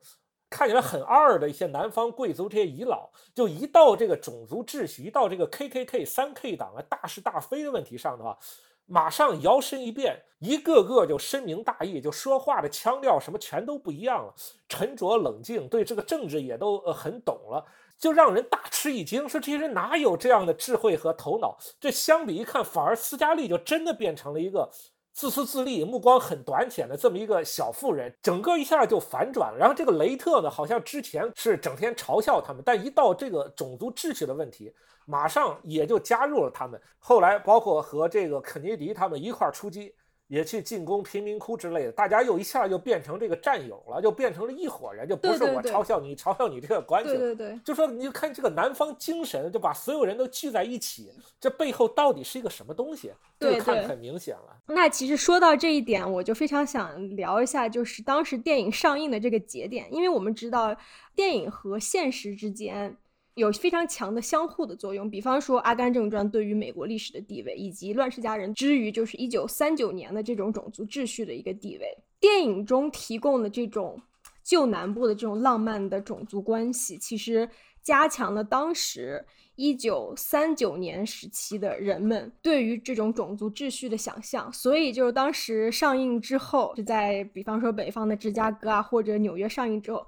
[0.50, 8.38] 看起来很二的一些南方贵族，这些遗老，就一到这个种族秩序，一到这个 K K K 三 K 党啊大是大非的问题上的话，
[8.86, 14.34] 马上摇身一变，一个个就深明大义，就说话的腔调什么全都不一样了，
[14.70, 17.66] 沉着冷静，对这个政治也都呃很懂了，
[17.98, 21.58] 就让人大吃一惊，说这些人哪有这样的智慧和头脑？
[21.80, 24.70] 这相比一看，反而斯嘉丽就真的变成了一个。
[25.16, 29.58] 自私自利、目光很短浅的这么一个小妇人，整个一下就反转了。
[29.58, 34.74] 然后这个雷特呢，好像之前是整天嘲笑他们，但一到这个种族秩序的问题，
[35.06, 36.80] 马上也就加入了他们。
[37.00, 39.96] 后来包括和这个肯尼迪他们一块出击。
[40.28, 53.12] 也去进攻贫民窟之类的，大家又一下就变成这个战友了，就变成了一伙人，就不是我嘲笑你，嘲笑你这个关系，对对对，就说你看这个南方精神，就把所有人都聚在一起，这背后到底是一个什么东西？
[53.38, 54.58] 对，看很明显了。
[54.68, 60.76] 那其实说到这一点，我就非常想聊一下，就是当时电影上映的这个节点，因为我们知道
[61.16, 62.98] 电影和现实之间。
[63.36, 71.98] 有非常强的相互的作用，比方说《阿甘正传》对于美国历史的地位，以及《乱世佳人》之于就是一九三九年的这种种族秩序的一个地位。
[72.18, 74.02] 电影中提供的这种
[74.42, 77.50] 旧南部的这种浪漫的种族关系，其实
[77.84, 79.26] 加强了当时
[79.58, 84.52] 一九三九年时期的人们对于这种种族秩序的想象。
[84.54, 90.08] 所以，就是当时上映之后，就在比方说北方的芝加哥啊或者纽约上映之后，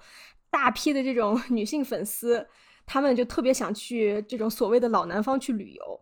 [0.50, 2.48] 大批的这种女性粉丝。
[2.88, 6.02] 他们就特别想去这种所谓的老南方去旅游，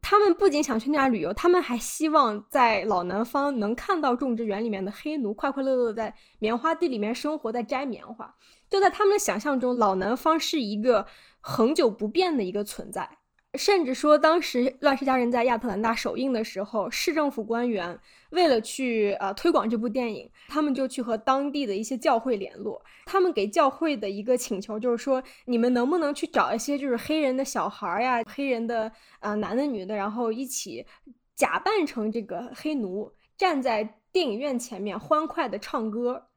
[0.00, 8.32] 他们不仅想去那儿旅游，他们还希望在老南方能看到种植园里面的黑奴快快乐乐的在棉花地里面生活，在摘棉花。
[8.68, 11.04] 就在他们的想象中，老南方是一个
[11.40, 13.08] 恒久不变的一个存在，
[13.54, 17.98] 甚至说，当时《乱世佳人》在亚特兰大首映的时候，市政府官员
[18.30, 22.82] 为了去呃推广这部电影，他们就去和当地的一些教会联络。
[23.06, 30.86] 他们给教会的一个请求就是说，你们能不能去找一些就是黑人的小孩呀、黑人的呃男的女的，然后一起
[31.34, 36.29] 假扮成这个黑奴，站在电影院前面欢快的唱歌。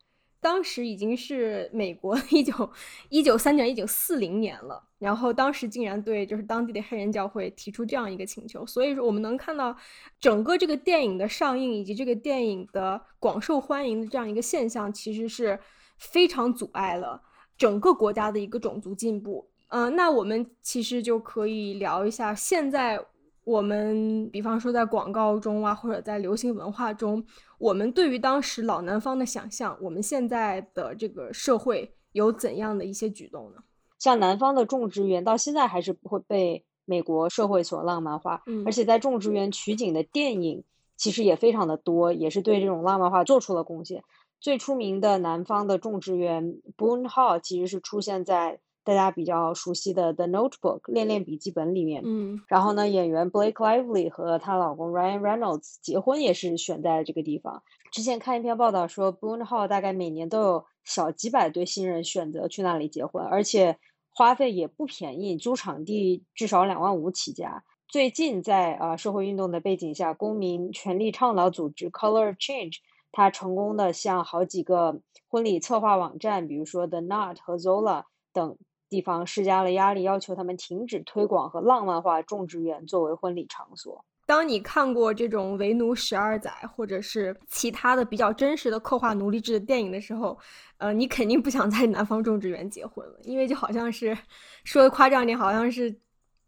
[0.44, 2.70] 当时已经是美国一九
[3.08, 9.76] 一九三九一九四零年了，然后当时竟然对就是当地的黑人教会提出这样一个请求，所以说我们能看到
[10.20, 15.58] 整个这个电影的上映以及这个电影的广受欢迎的这样一个现象，其实是
[15.98, 17.22] 非常阻碍了
[17.58, 19.50] 整个国家的一个种族进步。
[19.70, 23.00] 嗯，那我们其实就可以聊一下现在。
[23.46, 27.24] 我们比方说在广告中啊，或者在流行文化中，
[27.58, 33.58] 我们对于当时老南方的想象，我们现在的这个社会有怎样的一些举动呢？
[34.00, 40.64] 像南方的种植园到现在还是不会被美国社会所浪漫化，而且在种植园取景的电影
[40.96, 44.04] 其实也非常的多，也是对这种浪漫化做出了贡献。
[44.39, 48.60] 最出名的南方的种植园 Boone Hall 其实是出现在。
[48.84, 57.64] 大家比较熟悉的《The Notebook》恋恋笔记本里面，嗯，然后呢，演员 Blake Lively 和她老公 Ryan Reynolds 结婚也是选在了这个地方。
[57.92, 63.78] 之前看一篇报道说，Boone Hall 大概每年都有小几百对新人选择去那里结婚，而且
[64.10, 67.64] 花费也不便宜，租场地至少两万五起价。
[67.88, 72.78] 最近在啊社会运动的背景下，公民权利倡导组织 Color of Change，
[73.14, 78.04] 它成功的向好几个婚礼策划网站，比如说 The Knot 和 Zola
[78.34, 78.58] 等。
[78.94, 84.06] 地方施加了压力，要求他们停止推广和浪漫化种植园作为婚礼场所。
[84.28, 90.38] 当你看过这种《为奴十二载》或者是其他的比较真实的刻画奴隶制的电影的时候，
[90.78, 94.16] 呃，你肯定不想在南方种植园结婚了，因为就好像是
[94.64, 95.91] 说的夸张点，好像是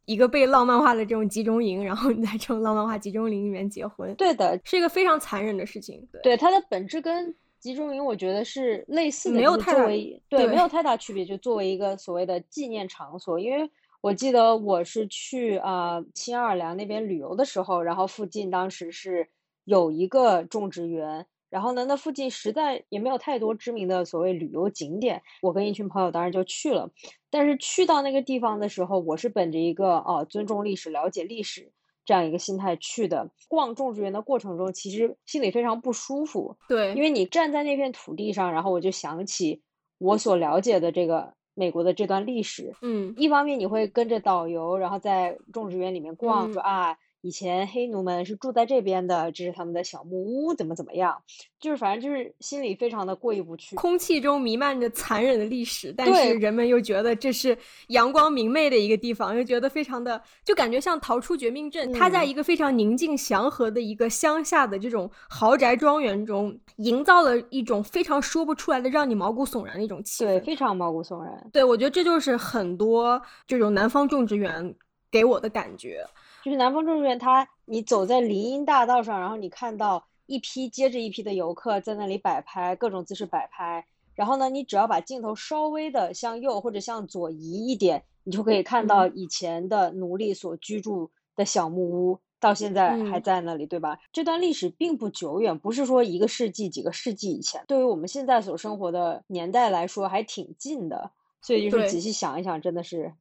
[0.06, 4.14] 一个被浪漫化的这种集中营，然后你在这种浪漫化集中营里面结婚。
[4.14, 6.08] 对的，是一个非常残忍的事情。
[6.22, 7.34] 对它的本质跟。
[7.66, 9.88] 集中营我觉得是类似的，没有太大
[10.30, 11.26] 对，没有太大区别。
[11.26, 13.68] 就作为一个所谓的纪念场所，因为
[14.02, 19.28] 我记得我是去啊新奥尔良那边旅游的时候，然后附近当时是
[19.64, 26.92] 有一个种植园，然后呢，那附近实在也没有太多知名的所谓旅游景点，我跟一群朋友当时就去了。
[27.32, 31.72] 但是去到那个地方的时候，我是本着一个哦尊重历史、了解历史。
[32.06, 36.56] 这样一个心态去的，逛种植园的过程中，其实心里非常不舒服。
[36.70, 39.62] 对，因为你站在那片土地上，然后我就想起
[39.98, 42.74] 我所了解的这个美国的这段历史。
[42.82, 46.98] 嗯，一方面你会跟着导游，然后在种植园里面逛，说啊。
[47.26, 51.24] 以前黑奴们是住在这边的，这是他们的小木屋，怎么怎么样，
[51.60, 53.76] 就是反正就是心里非常的过意不去。
[53.76, 57.58] 空气中弥漫着残忍的历史，但是人们又觉得这是
[57.88, 61.92] 阳光明媚的一个地方，又觉得非常的，就感觉像逃出绝命镇。
[61.92, 71.50] 他在一个非常宁静祥和的一个乡下的这种豪宅庄园中，营造了一种非常说不出来的让你毛骨悚然的一种气氛，对，非常毛骨悚然。
[71.52, 74.76] 对，我觉得这就是很多这种南方种植园
[75.10, 76.06] 给我的感觉。
[76.46, 83.84] 就是南方种植园，它你走在林荫大道上，然后你看到一批接着一批的游客在那里摆拍，各种姿势摆拍。
[84.14, 93.98] 然后呢，你只要把镜头稍微的向右或者向左移一点，你就可以看到以前的奴隶所居住的小木屋，到现在还在那里，对吧？
[94.14, 101.10] 这段历史并不久远，不是说一个世纪、几个世纪以前，对于我们现在所生活的年代来说还挺近的。
[101.42, 103.16] 所以就是仔细想一想，真的是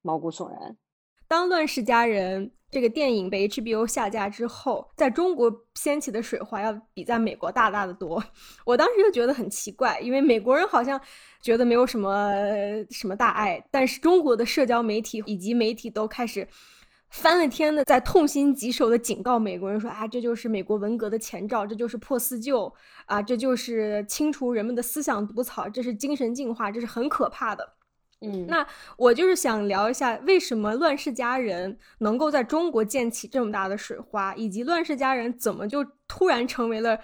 [0.00, 0.78] 毛骨悚然。
[1.34, 8.22] 当《乱世佳人》这个电影被 HBO 下架之后，在中国掀起的水花要比在美国大大的多。
[8.64, 11.00] 我当时就觉得很奇怪，因为美国人好像
[11.42, 12.30] 觉得没有什么
[12.88, 16.46] 什么大碍，但是中国的社交媒体以及媒体都开始
[17.10, 22.72] 翻了天的在痛心疾首的警告美国人说：“啊，这就是美国文革的前兆，这就是破四旧
[23.06, 27.74] 啊，这就是清除人们的思想毒草，这是精神净化，这是很可怕的。”
[28.24, 28.66] 嗯，那
[28.96, 36.98] 我就是想聊一下，为什么《乱世佳人》能够在中国溅起这么大的水花，以及《乱世佳人》怎么就突然成为了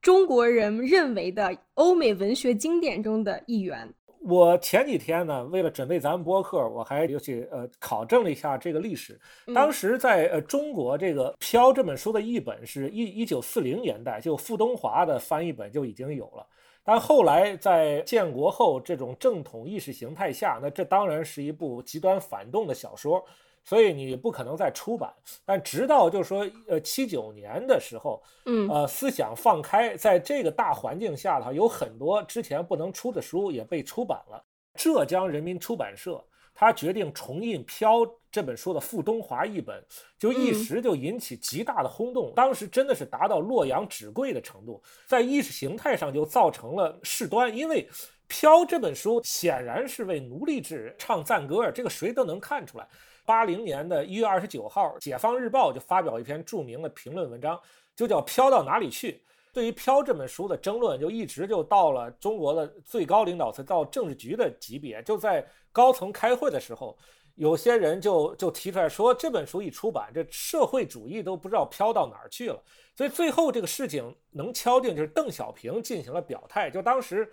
[0.00, 3.92] 中国人认为的欧美文学经典中的一员。
[4.24, 9.20] 我前几天呢，为了准备咱们播客，我还尤其呃考证了一下这个历史。
[9.52, 16.46] 当时在呃中国，这个《飘》这本书的译本是一一九四零年代，就傅东华的翻译本就已经有了。
[16.84, 23.24] 但后来在建国后这种正统意识形态下，那这当然是一部极端反动的小说，
[23.64, 25.12] 所以你不可能再出版。
[25.44, 34.44] 但直到就是说，呃，七九年的时候，嗯，呃，思想放开，在这个大环境下头，有很多之前不能出的书也被出版了。
[34.74, 36.24] 浙江人民出版社
[36.54, 38.00] 他决定重印《飘》
[38.32, 39.84] 这本书的傅东华译本，
[40.18, 42.32] 就一时就引起极大的轰动。
[42.34, 47.54] 当时真的是达到洛阳纸贵的程度，在意识形态上就造成了事端。
[47.54, 47.86] 因为
[48.26, 52.88] 《飘》这本书显然是为奴隶制唱赞歌，这个谁都能看出来。
[53.26, 57.60] 八零年的一月二十九号，《解放日报》就发表一篇著名的评论文章，
[57.94, 59.12] 就叫《飘到哪里去》。
[59.52, 65.02] 对于《飘》这本书的争论，就一直就到了中国的最高领导层，到政治局的级别。
[65.02, 66.96] 就在高层开会的时候，
[67.34, 72.62] 有些人就就提出来说，这本书一出版，这社会主义都不知道飘到哪儿去了。
[72.96, 76.70] 所以最后这个事情能敲定，就是邓小平进行了表态。
[76.70, 77.32] 就当时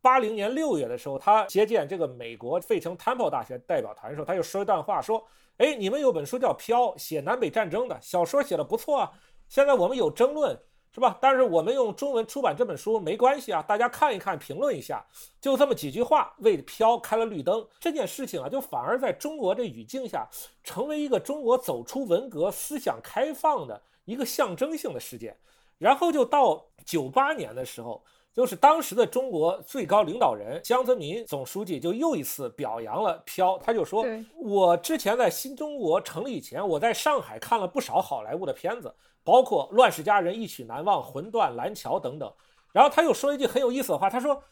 [0.00, 5.26] 八零年六月的时候，他接见这个美国费城 Temple 大学代表团的时候，他就说一段话，说
[5.58, 9.12] ：“哎，你们有本书叫《飘》，写南北战争的小说写的不错啊。
[9.48, 10.58] 现在我们有争论。”
[10.92, 11.16] 是吧？
[11.20, 15.04] 但是我们用中文出版这本书没关系啊，大家看一看，评论一下，
[15.40, 17.64] 就这么几句话，为飘开了绿灯。
[17.78, 20.26] 这件事情啊，就反而在中国这语境下，
[20.64, 25.36] 成为一个中国走出文革、思想开放的一个象征性的事件。
[25.76, 28.02] 然后就到九八年的时候，
[28.34, 34.04] 就是当时的中国最高领导人江泽民总书记就又一次表扬了飘，他就说
[34.42, 38.92] ：“我之前在新中国成立以前，我在上海看了不少好莱坞的片子。”
[39.28, 42.32] 包括《乱世佳人》《一曲难忘》《魂断》《蓝桥》等等，
[42.72, 44.42] 然后他又说一句很有意思的话，他说：“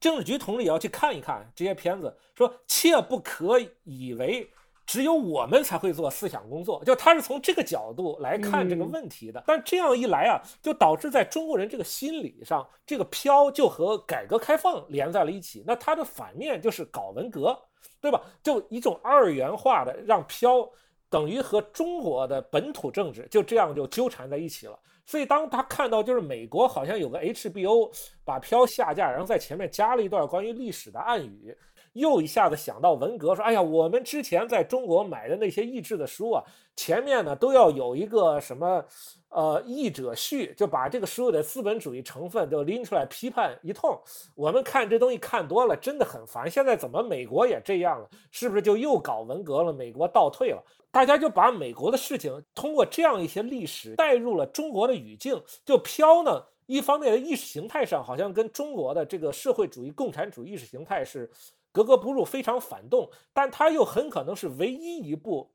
[0.00, 4.50] 政治局同志也要去看一看这些片子，说切不可以为
[4.86, 9.44] 只有我们才会做思想工作。”就他是从这个角度来看这个问题的。
[9.46, 15.62] 但这样一来啊，就导致在中国人这个心理上，这个飘就和改革开放连在了一起。
[15.66, 17.54] 那它的反面就是搞文革，
[18.00, 18.22] 对吧？
[18.42, 20.66] 就一种二元化的让飘。
[21.12, 24.76] 等于和中国的本土政治就这样就纠缠在一起了。
[25.04, 27.92] 所以当他看到就是美国好像有个 HBO
[28.24, 31.54] 把票下架，然后在前面加了一段关于历史的暗语，
[31.92, 36.42] 又一下子想到文革，说：“哎呀，我们之前在中国买的那些译制的书啊，
[36.74, 38.84] 前面呢都要有一个什么。”
[39.34, 43.98] 呃，译者序就把这个书的资本主义成分都拎出来批判一通。
[44.34, 46.50] 我们看这东西看多了，真的很烦。
[46.50, 48.06] 现在怎么美国也这样了？
[48.30, 49.72] 是不是就又搞文革了？
[49.72, 50.62] 美国倒退了？
[50.92, 56.44] 大家就把美国的事情通过这样一些历史带入了中国的语境，就飘呢。
[56.66, 61.28] 一方面的意识形态上好像跟中国的这个社会主义、共产主义意识形态是
[61.72, 63.10] 格格不入，非常反动。
[63.32, 65.50] 但它又很可能是唯一一部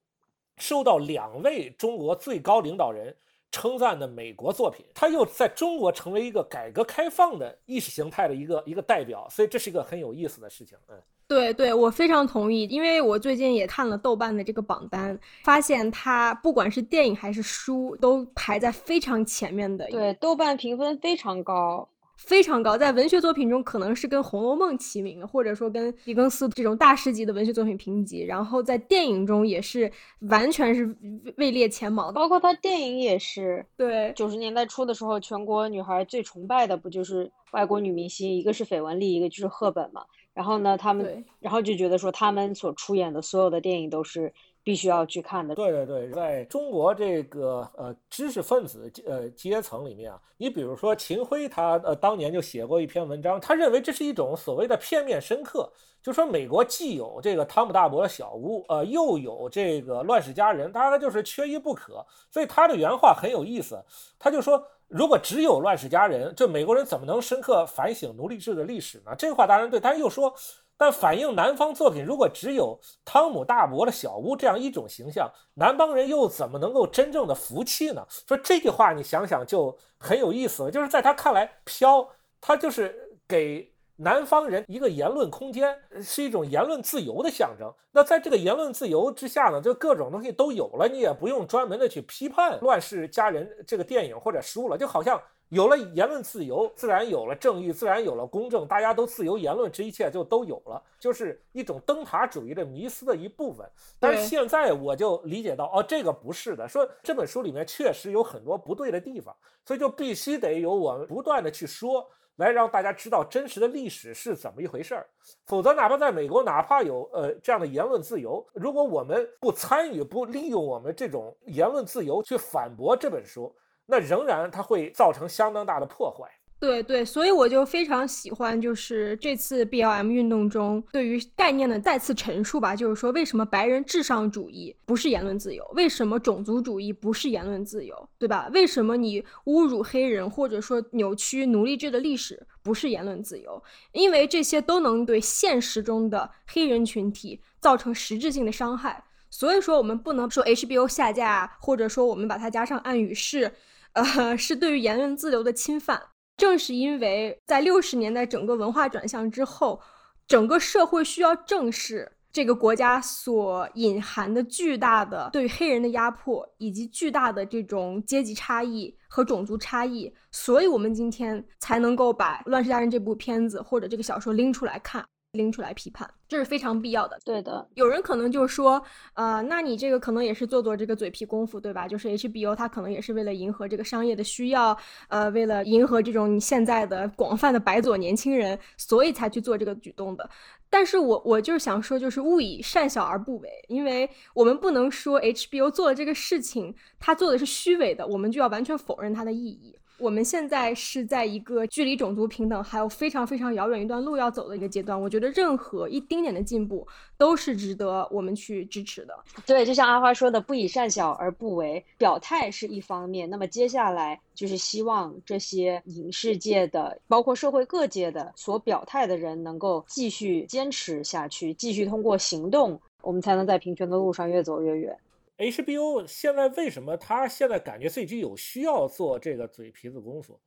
[0.57, 3.15] 受到两位中国最高领导人。
[3.51, 10.77] 称赞的美国作品，它又在中国成为一个改革开放的意识形态的一个一个代表，所以这是一个很有意思的事情。
[10.89, 10.95] 嗯，
[11.27, 19.87] 对对，我非常同意，因为我最近也看了豆瓣的这个榜单，发现它不管是电影还是书，都排在非常前面的。
[19.89, 21.87] 对，豆瓣评分非常高。
[22.17, 28.25] 非常高，在文学作品中可能是跟《红楼梦》齐名，或者说跟狄更斯这种大师级的文学作品评级。
[28.25, 29.89] 然后在电影中也是
[30.21, 30.93] 完全是
[31.37, 33.65] 位列前茅的，包括他电影也是。
[33.77, 40.03] 对，九十年代初的时候，全国女孩最崇拜的不就是外国女明星，一个是绯闻丽，一个就是赫本嘛。
[40.33, 44.33] 然后呢，他们然后就觉得说他们所出演的所有的电影都是。
[44.67, 45.55] 必须要去看的。
[45.55, 55.71] 对对对，在中国这个呃知识分子呃阶层里面啊，你比如说秦晖，他呃当年就写过一篇文章，他认为这是一种所谓的片面深刻，
[56.03, 62.05] 就说美国既有这个汤姆大伯的小屋，呃，又有这个乱世佳人，他就是缺一不可。
[62.29, 63.81] 所以他的原话很有意思，
[64.19, 69.15] 他就说，如果只有乱世佳人，这美国人怎么能深刻反省奴隶制的历史呢？
[69.17, 70.33] 这话当然对，但是又说。
[70.77, 78.05] 但反映南方作品，如果只有汤姆大伯的小屋这样一种形象，南方人又怎么能够真正的服气呢？
[78.27, 80.71] 说这句话，你想想就很有意思了。
[80.71, 82.07] 就是在他看来，飘
[82.39, 87.73] 他就是给南方人一个言论空间，是一种言论自由的象征。
[87.91, 95.19] 那在这个言论自由之下呢，就各种东西都有了，你也不用专门的去批判《乱世佳人》这个电影或者书了，就好像。
[95.49, 103.65] 有了言论自由，自然有了正义，自然有了公正，大家都自由言论，这一切就都有了，就是一种灯塔主义的迷思的一部分。
[103.97, 109.33] 但是现在我就理解到，哦，这个不是的，说这本书里面确实有很多不对的地方，
[109.65, 115.07] 所以就必须得有我们不断的去说，来让大家知道真实的历史是怎么一回事儿。
[115.45, 123.55] 否则，哪怕在美国，哪怕有呃这样的言论自由，如果我们不参与，不利用我们这种言论自由去反驳这本书。
[123.87, 126.29] 那仍然它会造成相当大的破坏。
[126.59, 132.75] 对对，所以我就非常喜欢，就是这次 B L M 运动中对于概念的再次陈述吧。
[132.75, 135.63] 就是说，为什么白人至上主义不是言论自由？
[135.75, 138.09] 为什么种族主义不是言论自由？
[138.17, 138.49] 对吧？
[138.51, 143.61] 为什么你侮辱黑人或者说扭曲奴隶制的历史不是言论自由？
[143.91, 149.03] 因为这些都能对现实中的黑人群体造成实质性的伤害。
[149.29, 153.53] 所以说我们不能说 HBO 下架，或者说我们把它加上暗语是，
[153.97, 156.01] 呃，是对于言论自由的侵犯。
[156.37, 159.81] 正是因为在六十年代整个文化转向之后，
[160.27, 175.03] 整个社会需要正视这个国家所隐含的巨大的对黑人的压迫，以及巨大的这种阶级差异和种族差异，所以我们今天才能够把《乱世佳人》这部片子或者这个小说拎出来看。
[175.37, 177.17] 拎出来批判，这是非常必要的。
[177.23, 178.83] 对的，有人可能就说，
[179.13, 181.87] 呃，那你这个可能也是做做这个嘴皮功夫，对吧？
[181.87, 184.77] 就是 HBO 它可能也是为了迎合这个商业的需要，
[185.07, 190.29] 呃，为了迎合这种你现在的广泛的白左年轻人，所以才去做这个举动的。
[190.69, 199.73] 但是我我就是想说，就是勿以善小而不为，因为我们不能说 HBO 做了这个事情，他做的是虚伪的，我们就要完全否认它的意义。
[199.99, 204.99] 我们现在是在一个距离种族平等还有非常非常遥远一段路要走的一个阶段。
[204.99, 206.87] 我觉得任何一丁点的进步
[207.17, 209.13] 都是值得我们去支持的。
[209.45, 213.27] 对，就像阿花说的，不以善小而不为，表态是一方面。
[213.29, 224.95] 那么接下来就是希望这些影视界的，包括社会各界的所表态的人，能够继续坚持下去，继续通过行动，我们才能在平权的路上越走越远。
[225.37, 230.39] HBO 现在为什么他现在感觉自己有需要做这个嘴皮子功夫？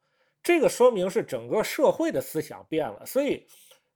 [0.42, 3.46] 这个说明是整个社会的思想变了，所以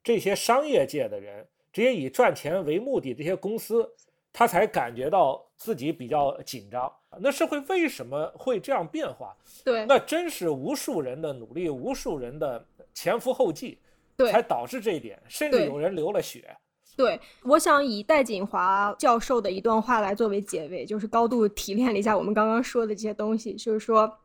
[0.02, 3.90] 这些商业界的人，这些以赚钱为目的这些公司，
[4.32, 6.92] 他才感觉到自己比较紧张。
[7.20, 9.36] 那社会为什么会这样变化？
[9.64, 13.78] 对，那真是无数人的努力，无数人的前赴后继，
[14.16, 16.54] 对，才导致这一点，甚至有人流了血。
[16.96, 24.18] 对，我想以戴锦华教授的一段话来作为结尾，就是高度提炼了一下我们刚刚说的这些东西，就是说，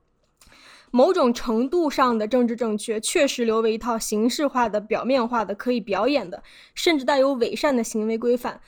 [0.91, 6.43] 某种程度上的政治正确确实留为一套形式化的、表面化的、可以表演的，
[6.75, 8.61] 甚至带有伪善的行为规范。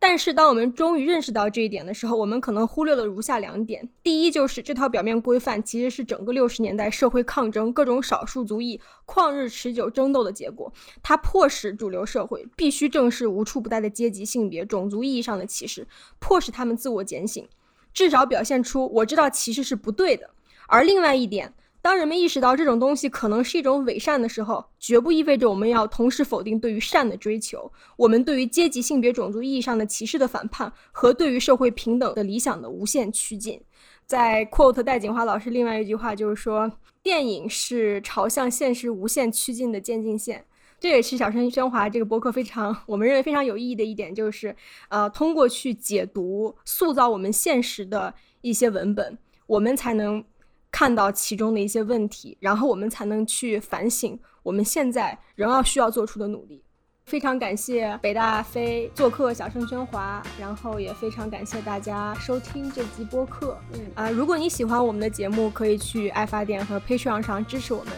[0.00, 10.72] 但是，当我们终于认识到这一点的时候，我们可能忽略了如下两点：第一，就是这套表面规范其实是整个六十年代社会抗争、各种少数族裔旷日持久争斗的结果，
[11.02, 15.86] 它迫使主流社会必须正视无处不在的阶级、性别、种族意义上的歧视，
[16.20, 17.48] 迫使他们自我检醒，
[17.92, 20.30] 至少表现出我知道歧视是不对的。
[20.68, 21.52] 而另外一点。
[21.88, 27.72] 当人们意识到这种东西可能是一种伪善的时候，绝不意味着我们要同时否定对于善的追求。
[27.96, 33.58] 我们对于阶级、性别、种族意义上的歧视的反叛，和对于社会平等的理想的无限趋近。
[34.04, 36.70] 在 quote 戴锦华老师另外一句话就是说，
[37.02, 40.44] 电影是朝向现实无限趋近的渐进线。
[40.78, 44.54] 这也是小声喧哗这个博客非常我们认为非常有意义的一点，就是
[44.90, 48.12] 呃，通过去解读、塑造我们现实的
[48.42, 49.16] 一些文本，
[49.46, 50.22] 我们才能。
[50.70, 56.62] 看到其中的一些问题，然后我们才能去反省我们现在仍要需要做出的努力。
[57.06, 63.56] 非常感谢北大飞做客小声喧哗，然后也非常感谢大家收听这集播客。
[63.72, 67.94] 嗯啊，如果你喜欢我们的节目，可以去爱发电和 Patreon 上支持我们，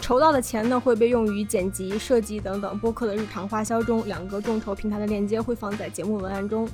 [0.00, 4.04] 筹到的钱呢会被用于剪辑、设计等等播客的日常花销中。
[4.06, 6.68] 两个众筹平台的链接会放在节目文案中。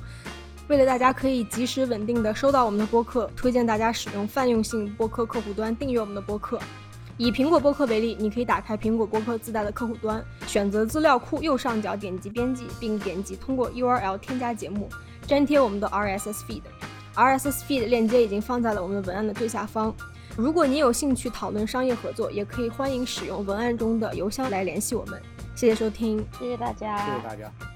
[0.67, 6.59] 为了大家可以及时稳定的收到我们的播客，推荐大家使用泛用性播客客户端订阅我们的播客。
[7.17, 14.89] 以苹果播客为例，你可以打开苹果播客自带的客户端，选择资料库右上角点击编辑，并点击通过 URL 添加节目，
[15.27, 16.63] 粘贴我们的 RSS feed。
[17.15, 19.95] RSS feed 链接已经放在了我们文案的最下方。
[20.35, 25.21] 如果你有兴趣讨论商业合作，也可以欢迎使用文案中的邮箱来联系我们。
[25.55, 27.74] 谢谢收听，谢谢大家，谢谢大家。